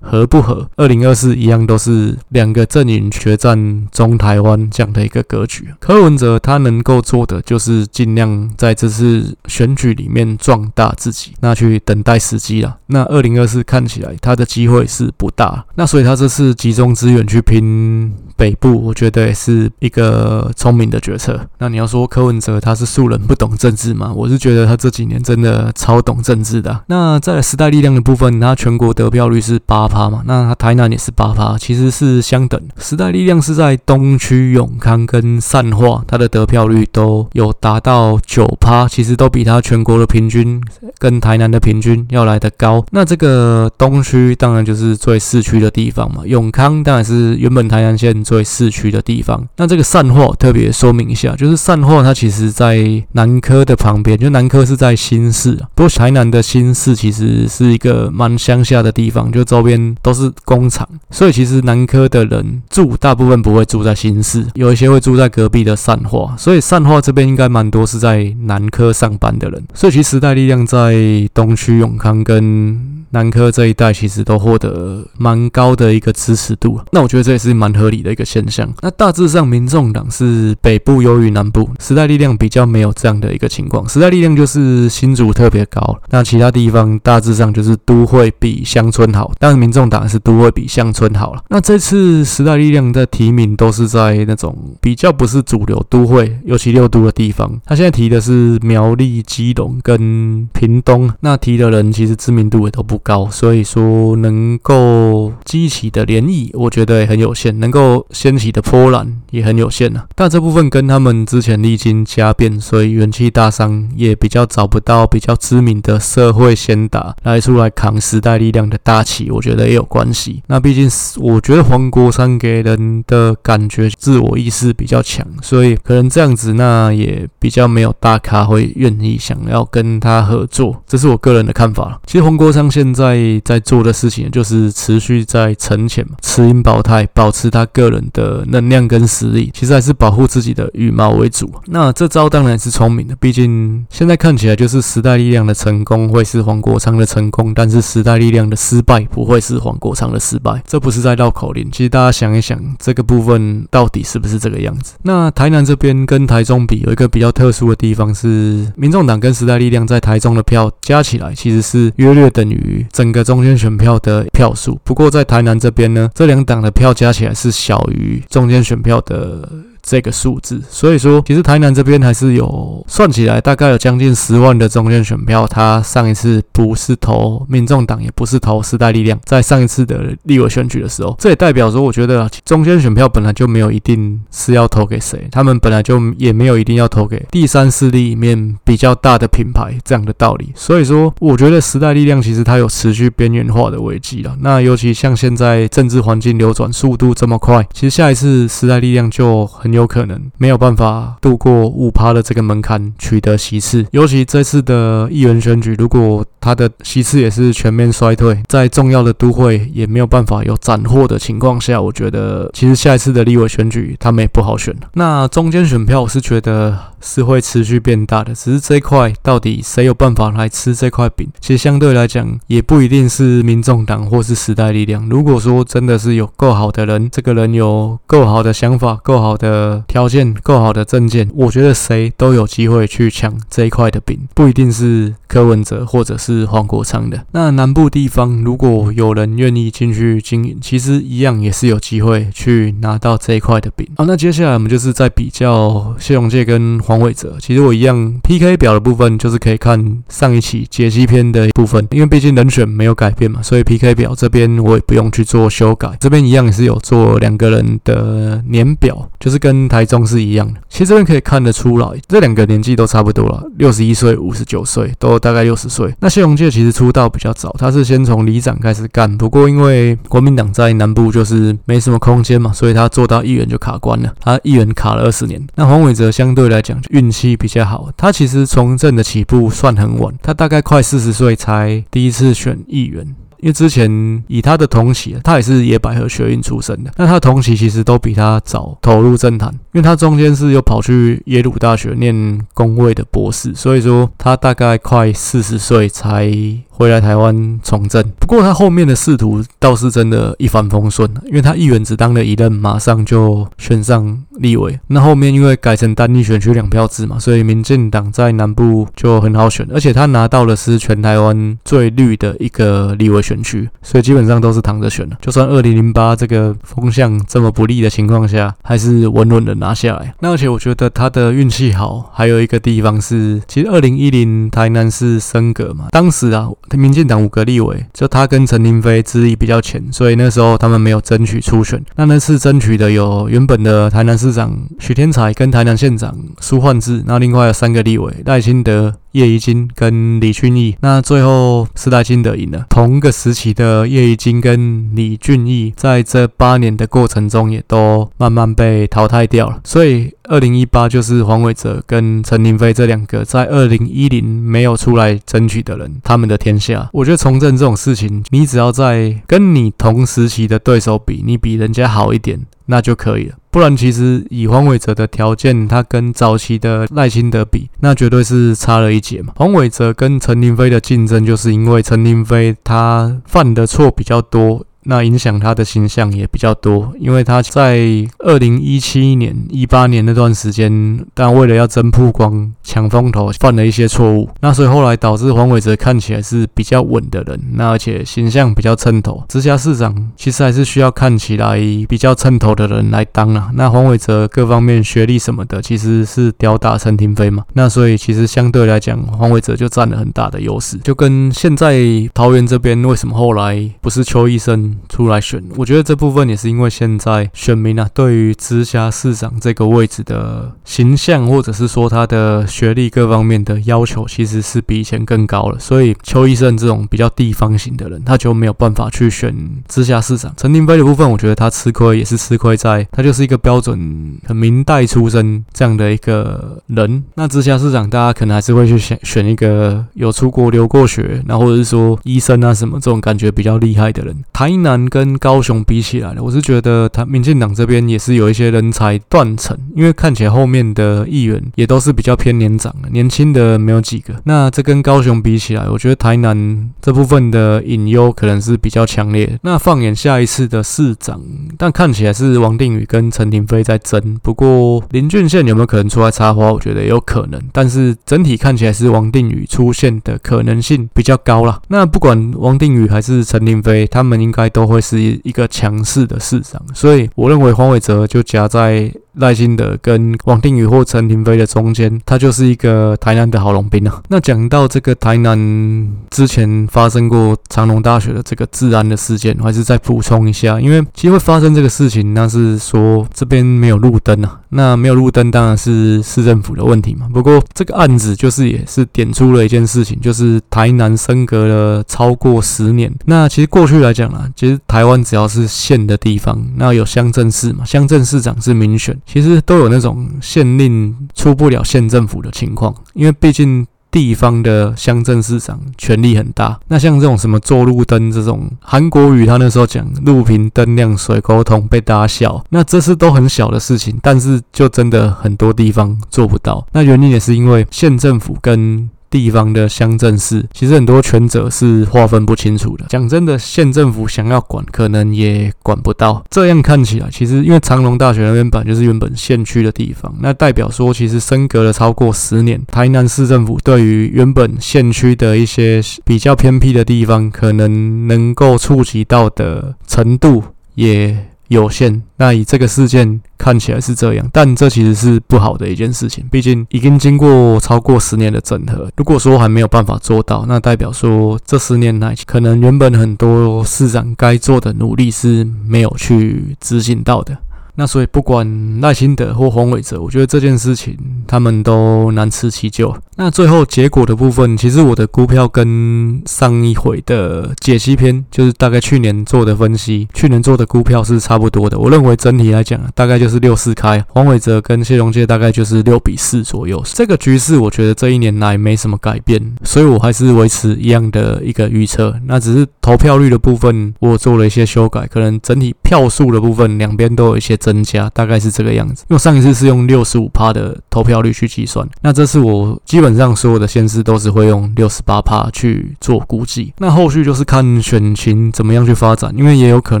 [0.04, 0.68] 合不合？
[0.76, 5.68] 二零二四一样都是两个阵营决战中台湾这样的一个格局。
[5.80, 12.76] 柯文哲他能够做的就是尽量在这次选举里面壮大自己，那去等待时机啦。
[12.86, 21.40] 那二零二四看起来他的机会是不大，那所以他这次集中资源去拼北部，我觉得也是一个聪明的决策。
[21.58, 24.12] 那你要说柯文哲他是素人不懂政治吗？
[24.14, 26.82] 我是觉得他这几年真的超懂政治的。
[26.88, 29.84] 那在时代力量的部分，他全国得票率是八。
[29.94, 32.60] 趴嘛，那他台南也是八趴，其实是相等。
[32.78, 40.58] 时代力量是在东区永康跟善化，它的得票率都有达到九趴，其实都比它全国的平均
[40.98, 42.82] 跟台南的平均要来得高。
[42.92, 49.46] 那这个东区当然就是最市区的地方嘛，永康当然是原本台南县最市区的地方。
[49.58, 59.74] 那这个善化特别说明一下，就是善化它其实在南科的旁边，就南科是在新市，不过台南的新市其实是一个蛮乡下的地方，就周边。
[60.00, 70.94] 都是工厂，所以其实南科的人住大部分不会住在新市，有一些会住在隔壁的善化，所以善化这边应该蛮多是在南科上班的人，所以其实时代力量在
[71.34, 78.68] 东区永康跟南科这一带其实都获得蛮高的一个支持度，那我觉得这也是蛮合理的一个现象。
[78.82, 83.88] 那大致上，民众党是北部优于南部，时代力量比较没有这样的一个情况。
[83.88, 91.44] 时代力量就是新竹特别高，那其他地方大致上就是都会比乡村好，但是民众党是都会比乡村好了。
[91.48, 97.60] 那这次时代力量的提名都是在那种比较不是主流都会，尤其六都的地方。
[97.64, 110.04] 他现在提的是苗栗、基隆跟屏东，那提的人其实知名度也都不高，所以说能够激起的涟漪，我觉得也很有限；能够掀起的波澜也很有限呐。
[110.16, 120.42] 但这部分跟他们之前历经家变，所以元气大伤，也比较找不到比较知名的社会先达来出来扛时代力量的大旗，我觉得也有关系。
[120.46, 120.88] 那毕竟
[121.18, 132.00] 我觉得黄国昌给人的感觉自我意识比较强，所以可能这样子，那也比较没有大咖会愿意想要跟他合作，这是我个人的看法。
[132.06, 133.24] 其实黄国昌现在。
[133.44, 141.50] 在做的事情就是持续在沉潜嘛，持盈保泰，保持他个人的能量跟实力，其实还是保护自己的羽毛为主。
[141.66, 150.62] 那这招当然是聪明的，毕竟现在看起来就是时代力量的成功会是黄国昌的成功，但是时代力量的失败不会是黄国昌的失败。
[150.66, 154.94] 这不是在绕口令，其实大家想一想，这个部分到底是不是这个样子？
[155.02, 162.83] 那台南这边跟台中比，有一个比较特殊的地方是，民众党跟时代力量在台中的票加起来其实是约略等于。
[162.92, 169.48] 整个中间选票的票数，不过在台南这边呢，这两党的票加起来是小于中间选票的。
[169.84, 170.60] 这个数字。
[170.68, 175.46] 所以说，其实台南这边还是有算起来大概有将近十万的中间选票。
[175.46, 190.52] 他上一次不是投民众党，也不是投时代力量，在上一次的立委选举的时候，这也代表说，我觉得中间选票本来就没有一定是要投给谁，他们本来就也没有一定要投给第三势力里面比较大的品牌这样的道理。
[190.54, 194.34] 所以说，我觉得时代力量其实它有持续边缘化的危机了。
[194.40, 203.84] 那尤其像现在政治环境流转速度这么快，其实下一次时代力量就很有可能没有办法度过五趴的这个门槛，取得席次。
[203.90, 214.74] 尤其这次的议员选举，如果他的席次也是全面衰退，在重要的都会也没有办法有斩获的情况下，我觉得其实下一次的立委选举他们也不好选。
[214.94, 225.06] 那中间选票，我是觉得是会持续变大的，只是这一块到底谁有办法来吃这块饼，其实相对来讲也不一定是民众党或是时代力量。
[225.08, 237.24] 如果说真的是有够好的人，这个人有够好的想法、够好的条件、够好的证件，我觉得谁都有机会去抢这一块的饼，不一定是柯文哲或者是黄国昌的。
[237.32, 243.86] 那南部地方如果有人愿意进去经营，其实一样也是有机会去拿到这一块的饼。
[243.96, 247.36] 好，那接下来我们就是在比较谢龙介跟黄伟哲。
[247.40, 255.90] 其实我一样 PK 表的部分就是可以看上一期解析篇的一部分，因为毕竟人选没有改变嘛，所以 PK 表这边我也不用去做修改。
[256.00, 260.60] 这边一样也是有做两个人的年表，就是跟台中是一样的。
[260.68, 265.94] 其实这边可以看得出来，这两个年纪都差不多了，六十一岁、五十九岁，都大概六十岁。
[266.00, 274.12] 那谢龙介其实出道比较早，他是先从里长开始干，不过因为国民党在南部就是没什么空间嘛，所以他做到议员就卡关了。
[274.20, 275.40] 他议员卡了二十年。
[275.54, 283.14] 那黄伟哲相对来讲运气比较好，他其实从政的起步算很晚，他大概快四十岁才第一次选议员。
[283.40, 296.32] 因为之前以他的同期，他也是野百合学运出身的，那他的同期其实都比他早投入政坛，因为他中间是有跑去耶鲁大学念工位的博士，所以说他大概快四十岁才
[296.76, 298.02] 回来台湾从政。
[298.18, 304.78] 不过他后面的仕途倒是真的一帆风顺，因为他议员只当了一任，马上就选上立委。
[304.88, 315.16] 那后面因为改成单一选区两票制嘛，所以民进党在南部就很好选，而且他拿到的是全台湾最绿的一个立委选区，所以基本上都是躺着选的。
[315.20, 320.12] 就算二零零八这个风向这么不利的情况下，还是稳稳的拿下来。
[320.18, 331.82] 那而且我觉得他的运气好，还有一个地方是，其实二零一零台南市升格嘛，当时啊，民进党五个立委，就他跟陈亭妃资历比较浅，所以那时候他们没有争取初选。
[331.96, 338.94] 那那次争取的有原本的台南市长许天才跟台南县长苏焕智，那另外有三个立委赖清德。
[339.14, 342.66] 叶宜津跟李俊毅，那最后四大金德赢了。
[342.68, 349.60] 同个时期的叶宜津跟李俊毅，在这八年的过程中，也都慢慢被淘汰掉了。
[349.62, 356.90] 所以，二零一八就是黄伟哲跟陈亭妃这两个在二零一零没有出来争取的人，他们的天下。
[356.92, 362.40] 我觉得从政这种事情，你只要在跟你同时期的对手比，你比人家好一点。
[362.66, 369.32] 那就可以了，不然其实以黄伟哲的条件，他跟早期的赖清德比，那绝对是差了一截嘛。
[369.36, 374.64] 黄伟哲跟陈亭妃的竞争，就是因为陈亭妃他犯的错比较多。
[374.84, 377.78] 那影响他的形象也比较多，因为他在
[378.18, 384.28] 二零一七年、一八年那段时间，但为了要争曝光、抢风头，犯了一些错误。
[384.40, 389.24] 那所以后来导致黄伟哲看起来是比较稳的人，那而且形象比较称头。
[389.28, 391.58] 直辖市长其实还是需要看起来
[391.88, 393.50] 比较称头的人来当啊。
[393.54, 397.44] 那黄伟哲各方面学历什么的，其实是吊打陈亭妃嘛。
[397.54, 400.76] 那所以其实相对来讲，黄伟哲就占了很大的优势。
[400.78, 401.78] 就跟现在
[402.12, 415.58] 桃园这边为什么后来不是邱医生出来选，我觉得这部分也是因为现在选民啊，对于直辖市长这个位置的形象，或者是说他的学历各方面的要求，其实是比以前更高了。
[415.58, 419.34] 所以邱医生这种比较地方型的人，他就没有办法去选
[419.68, 420.32] 直辖市长。
[420.36, 427.02] 陈亭妃的部分，我觉得他吃亏也是吃亏在，他就是一个标准很明代出身这样的一个人。
[427.14, 434.14] 那直辖市长，大家可能还是会去选选一个有出国留过学，然后或者是说医生啊什么这种感觉比较厉害的人。
[434.32, 444.14] 台南跟高雄比起来，我是觉得他民进党这边也是有一些人才断层，因为看起来后面的议员也都是比较偏年长的，年轻的没有几个。
[444.24, 449.38] 那这跟高雄比起来，我觉得台南这部分的隐忧可能是比较强烈。
[449.42, 451.20] 那放眼下一次的市长，
[451.56, 454.18] 但看起来是王定宇跟陈亭飞在争。
[454.22, 456.50] 不过林俊宪有没有可能出来插花？
[456.50, 461.60] 我觉得也有可能，但是整体看起来是王定宇出现的可能性比较高啦。
[461.68, 464.64] 那不管王定宇还是陈亭飞，他们应该都。
[464.64, 474.02] 会是一一个强势的市场，所以我认为黄伟哲就夹在赖清德跟王定宇或陈亭妃的中间，他就是一个台南的好龙兵啊。
[474.08, 484.40] 那讲到这个台南之前发生过长隆大学的这个治安的事件，我还是再补充一下，因为其实会发生这个事情，那是说这边没有路灯啊。
[484.50, 487.08] 那没有路灯当然是市政府的问题嘛。
[487.12, 492.92] 不过这个案子就是也是点出了一件事情，就是台南升格了超过十年。
[493.06, 503.66] 那其实过去来讲啊，其实台湾只要是县的地方，那有乡镇市嘛，乡镇市长是民选，其实都有那种县令出不了县政府的情况，因为毕竟。
[503.94, 518.90] 地方的乡镇市长权力很大，那像这种什么做路灯这种，韩国语他那时候讲路平灯亮水沟通被大家笑，那这是都很小的事情，但是就真的很多地方做不到，那原因也是因为县政府跟。
[519.14, 522.84] 地方的乡镇市，其实很多权责是划分不清楚的。
[522.88, 526.24] 讲真的，县政府想要管，可能也管不到。
[526.28, 540.42] 这样看起来，其实因为长隆大学那边本就是原本县区的地方，那代表说，其实升格了超过十年，台南市政府对于原本县区的一些比较偏僻的地方，可能能够触及到的程度
[540.74, 541.16] 也
[541.54, 542.02] 有限。
[542.16, 546.24] 那以这个事件看起来是这样，但这其实是不好的一件事情。
[546.30, 557.36] 毕竟已经经过超过十年的整合，如果说还没有办法做到，那代表说这十年来可能原本很多市长该做的努力是没有去执行到的。
[557.76, 560.96] 那所以不管赖清德或黄伟哲，我觉得这件事情
[561.26, 562.96] 他们都难辞其咎。
[563.16, 571.78] 那最后结果的部分，其实我的股票跟上一回的解析篇，就是大概去年做的分析，去年做的股票是差不多的。
[571.78, 576.82] 我认为整体来讲，大概就是六四开，黄伟哲跟谢龙介大概就是六比四左右。
[576.86, 582.14] 这个局势，我觉得这一年来没什么改变，所以我还是维持一样的一个预测。
[582.26, 589.06] 那只是投票率的部分，我做了一些修改，可能整体票数的部分两边都有一些增加，大概是这个样子。
[589.08, 593.14] 因为上一次是用六十五趴的投票率去计算，那这次我基本。
[593.14, 600.00] 上所有的县市都是会用六十八趴去做估计，那后续就是看选情怎么样去发展，因为也有可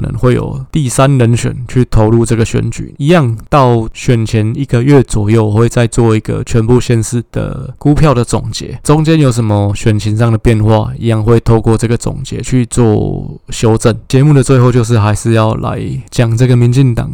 [0.00, 2.92] 能会有第三人选去投入这个选举。
[2.98, 13.96] 一样到选前一个月左右，我会再做一个全部县市的估票的总结，中间有什么选情上的变化，一样会透过这个总结去做修正。
[14.08, 17.08] 节目的最后就是还是要来讲这个民进党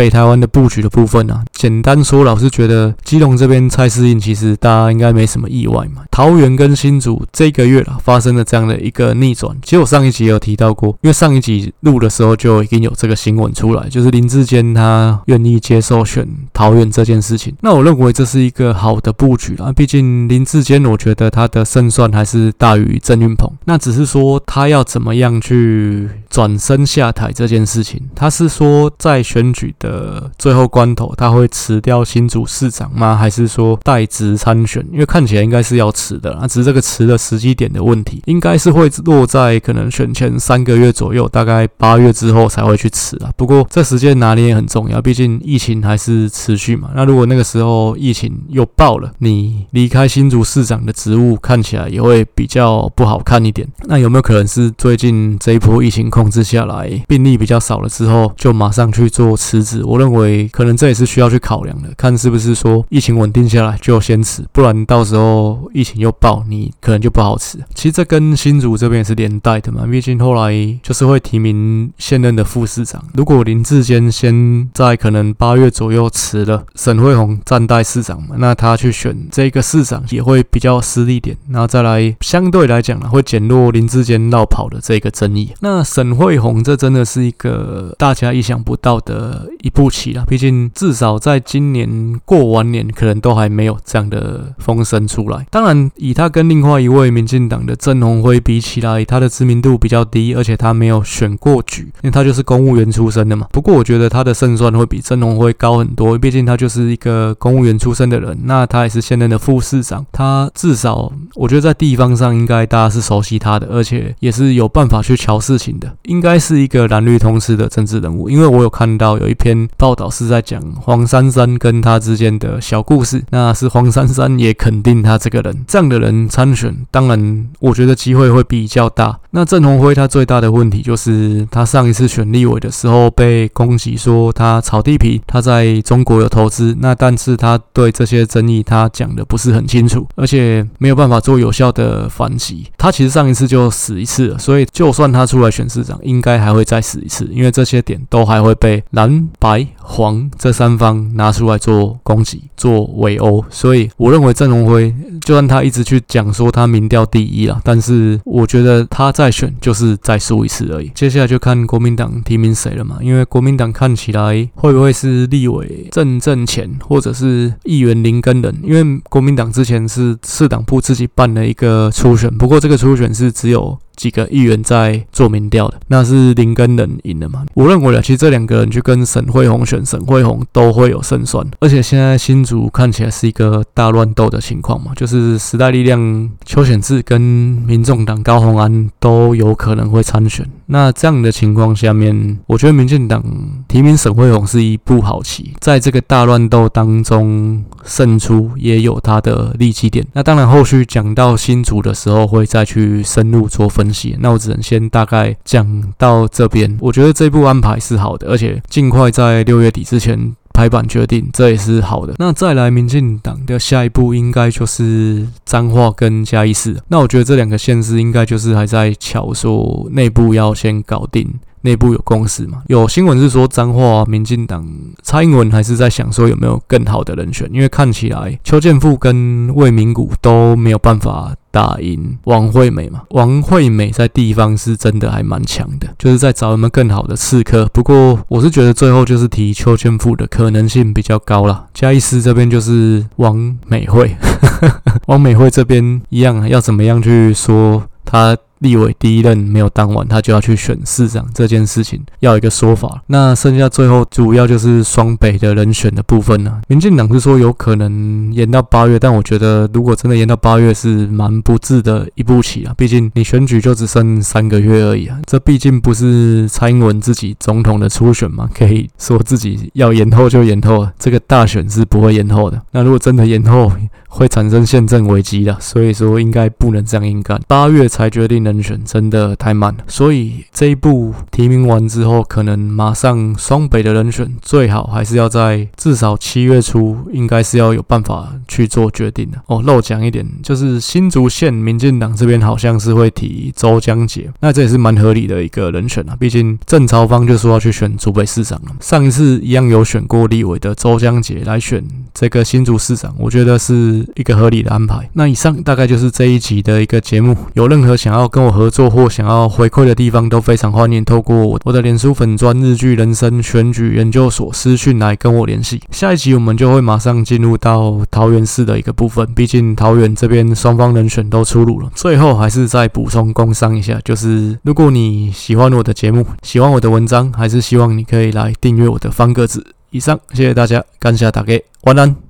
[0.00, 1.42] 北台湾的布局的部分啊。
[1.52, 5.30] 简单说，老是觉得基隆这边蔡适应其实大家应该没。
[5.30, 6.02] 什么意外嘛。
[6.10, 9.56] 桃园跟新竹这个月啊发生了这样的一个逆转。
[9.62, 17.54] 其实我上一集有提到过，因为上一集录的时候就已经有这个新闻出来，就是林志坚他愿意接受选桃园这件事情。
[17.60, 19.72] 那我认为这是一个好的布局啦。
[19.72, 23.48] 毕竟林志坚，我觉得他的胜算还是大于郑运鹏。
[23.66, 28.02] 那只是说他要怎么样去转身下台这件事情。
[28.16, 33.16] 他是说在选举的呃最后关头，他会辞掉新竹市长吗？
[33.16, 34.84] 还是说代职参选？
[34.92, 43.30] 因为看起来应该是要辞的，啊，只是这个辞的时机点的问题，应该是会落在可能选前三个月左右，大概八月之后才会去辞啊。
[43.36, 46.90] 不过这时间拿捏也很重要，毕竟疫情还是持续嘛。
[46.94, 53.66] 那如果那个时候疫情又爆了，你离开新竹市长的职务，看起来也会比较不好看一点。
[53.84, 65.00] 那有没有可能是最近这一波疫情控制下来，病例比较少了之后，就马上去做辞职我认为可能这也是需要去考量的，看是不是说疫情稳定下来就先辞，不然到。
[65.10, 67.58] 时候疫情又爆，你可能就不好辞。
[67.74, 70.52] 其实这跟新竹这边也是连带的嘛，毕竟后来
[70.84, 73.02] 就是会提名现任的副市长。
[73.14, 81.36] 如果林志坚先在可能八月左右辞了，沈慧虹暂代市长嘛，那他去选这个市长也会比较失利点。
[81.48, 85.50] 然后再来相对来讲呢，会减弱林志坚绕跑的这个争议。
[85.58, 95.00] 那沈慧虹这真的是一个大家意想不到的一步棋了，毕竟至少在今年过完年，可能都还没有这样的风声。
[95.10, 103.48] 出来，当然以他跟另外一位民进党的郑鸿辉比起来，他的知名度比较低，而且他没有选过举，因为他就是公务员出身的嘛。
[103.50, 118.30] 不过我觉得他的胜算会比郑鸿辉高很多，毕竟他就是一个公务员出身的人，那他也是现任的副市长，他至少我觉得在地方上应该大家是熟悉他的，而且也是有办法去瞧事情的，应该是一个蓝绿通吃的政治人物。
[118.30, 129.18] 因为我有看到有一篇报道是在讲黄珊珊跟他之间的小故事，那是黄珊珊也肯定他这个人，这样的人参选，当然我觉得机会会比较大。
[129.32, 142.66] 那郑鸿辉他最大的问题就是，他上一次选立委的时候被攻击说他炒地皮，他在中国有投资，那但是他对这些争议他讲的不是很清楚，而且没有办法做有效的反击。
[142.76, 153.42] 他其实上一次就死一次了，所以就算他出来选市长，应该还会再死一次，因为这些点都还会被蓝白黄这三方拿出来做攻击、做围殴。
[153.50, 160.92] 所以我认为郑鸿辉就算他一直去讲说他民调第一了，但是我觉得他再选就是再输一次而已。
[160.94, 168.54] 接下来就看国民党提名谁了嘛，因为国民党看起来会不会是立委郑正干，或者是议员林根仁？
[168.62, 173.78] 因为国民党之前是市党部自己办了一个初选，不过这个初选是只有。
[174.00, 177.44] 几个议员在做民调的，那是林根人赢了嘛？
[177.52, 181.46] 我认为啊，其实这两个人去跟沈慧虹选，沈慧虹都会有胜算。
[181.60, 190.48] 而且现在新竹看起来是一个大乱斗的情况嘛，就是时代力量邱显志跟民众党高虹安都有可能会参选。
[190.64, 193.22] 那这样的情况下面，我觉得民进党
[193.68, 200.06] 提名沈慧虹是一步好棋，在这个大乱斗当中胜出也有他的利基点。
[200.14, 203.89] 那当然后续讲到新竹的时候，会再去深入做分。
[204.20, 206.76] 那我只能先大概讲到这边。
[206.80, 212.14] 我觉得这部安排是好的，而且尽快在六月底之前拍板决定，这也是好的。
[212.18, 216.76] 那再来，民进党的下一步应该就是彰化跟嘉义市。
[216.88, 221.28] 那我觉得这两个县市应该就是还在巧，说内部要先搞定。
[221.62, 222.62] 内部有共识嘛？
[222.68, 224.66] 有新闻是说彰化民进党
[225.02, 233.02] 蔡英文还是在想说有没有更好的人选，因为看起来邱建富跟魏明谷都没有办法打赢王惠美嘛。
[233.10, 237.66] 王惠美在地方是真的还蛮强的，就是在找有没有更好的刺客。
[237.72, 241.66] 不过我是觉得最后就是提邱千富的可能性比较高啦。
[241.74, 244.16] 嘉义斯这边就是王美惠，
[245.06, 248.36] 王美惠这边一样要怎么样去说他？
[248.60, 253.02] 立委第一任没有当完，他就要去选市长这件事情，要一个说法。
[253.08, 262.74] 那剩下最后主要就是双北的人选的部分呢、民进党是说有可能延到八月，但我觉得如果真的延到八月是蛮不智的一步棋啊。
[262.76, 272.60] 毕竟你选举就只剩三个月而已啊，这毕竟不是蔡英文自己总统的初选嘛，可以说自己要延后就延后，这个大选是不会延后的。
[272.72, 273.72] 那如果真的延后，
[274.08, 277.40] 会产生宪政危机的，所以说应该不能这样硬干。
[277.46, 279.84] 八月才决定人选，真的太慢了。
[279.86, 289.38] 所以这一步提名完之后，可能马上双北的人选最好还是要在至少七月初，应该是要有办法去做决定的。
[289.46, 296.16] 哦，漏讲一点，就是新竹县民进党这边好像是会提周江杰，那这也是蛮合理的一个人选啊。
[296.18, 301.82] 毕竟郑朝方就说要去选竹北市长了，上一次一样有选过立委的周江杰来选
[302.12, 304.06] 这个新竹市长，我觉得是。
[304.16, 305.08] 一个合理的安排。
[305.14, 307.34] 那以上大概就是这一集的一个节目。
[307.54, 315.82] 有任何想要跟跟我合作或想要回馈的地方，都非常欢迎透过我的脸书粉专日剧人生选举研究所私讯来跟我联系。
[315.90, 321.90] 下一集我们就会马上进入到桃园市的一个部分，毕竟桃园这边双方人选都出炉了。
[321.94, 329.74] 最后还是再补充工商一下，就是如果你喜欢我的节目，喜欢我的文章，还是希望你可以来订阅我的方格子。
[329.90, 332.16] 以上，谢谢大家，感谢大家，晚安。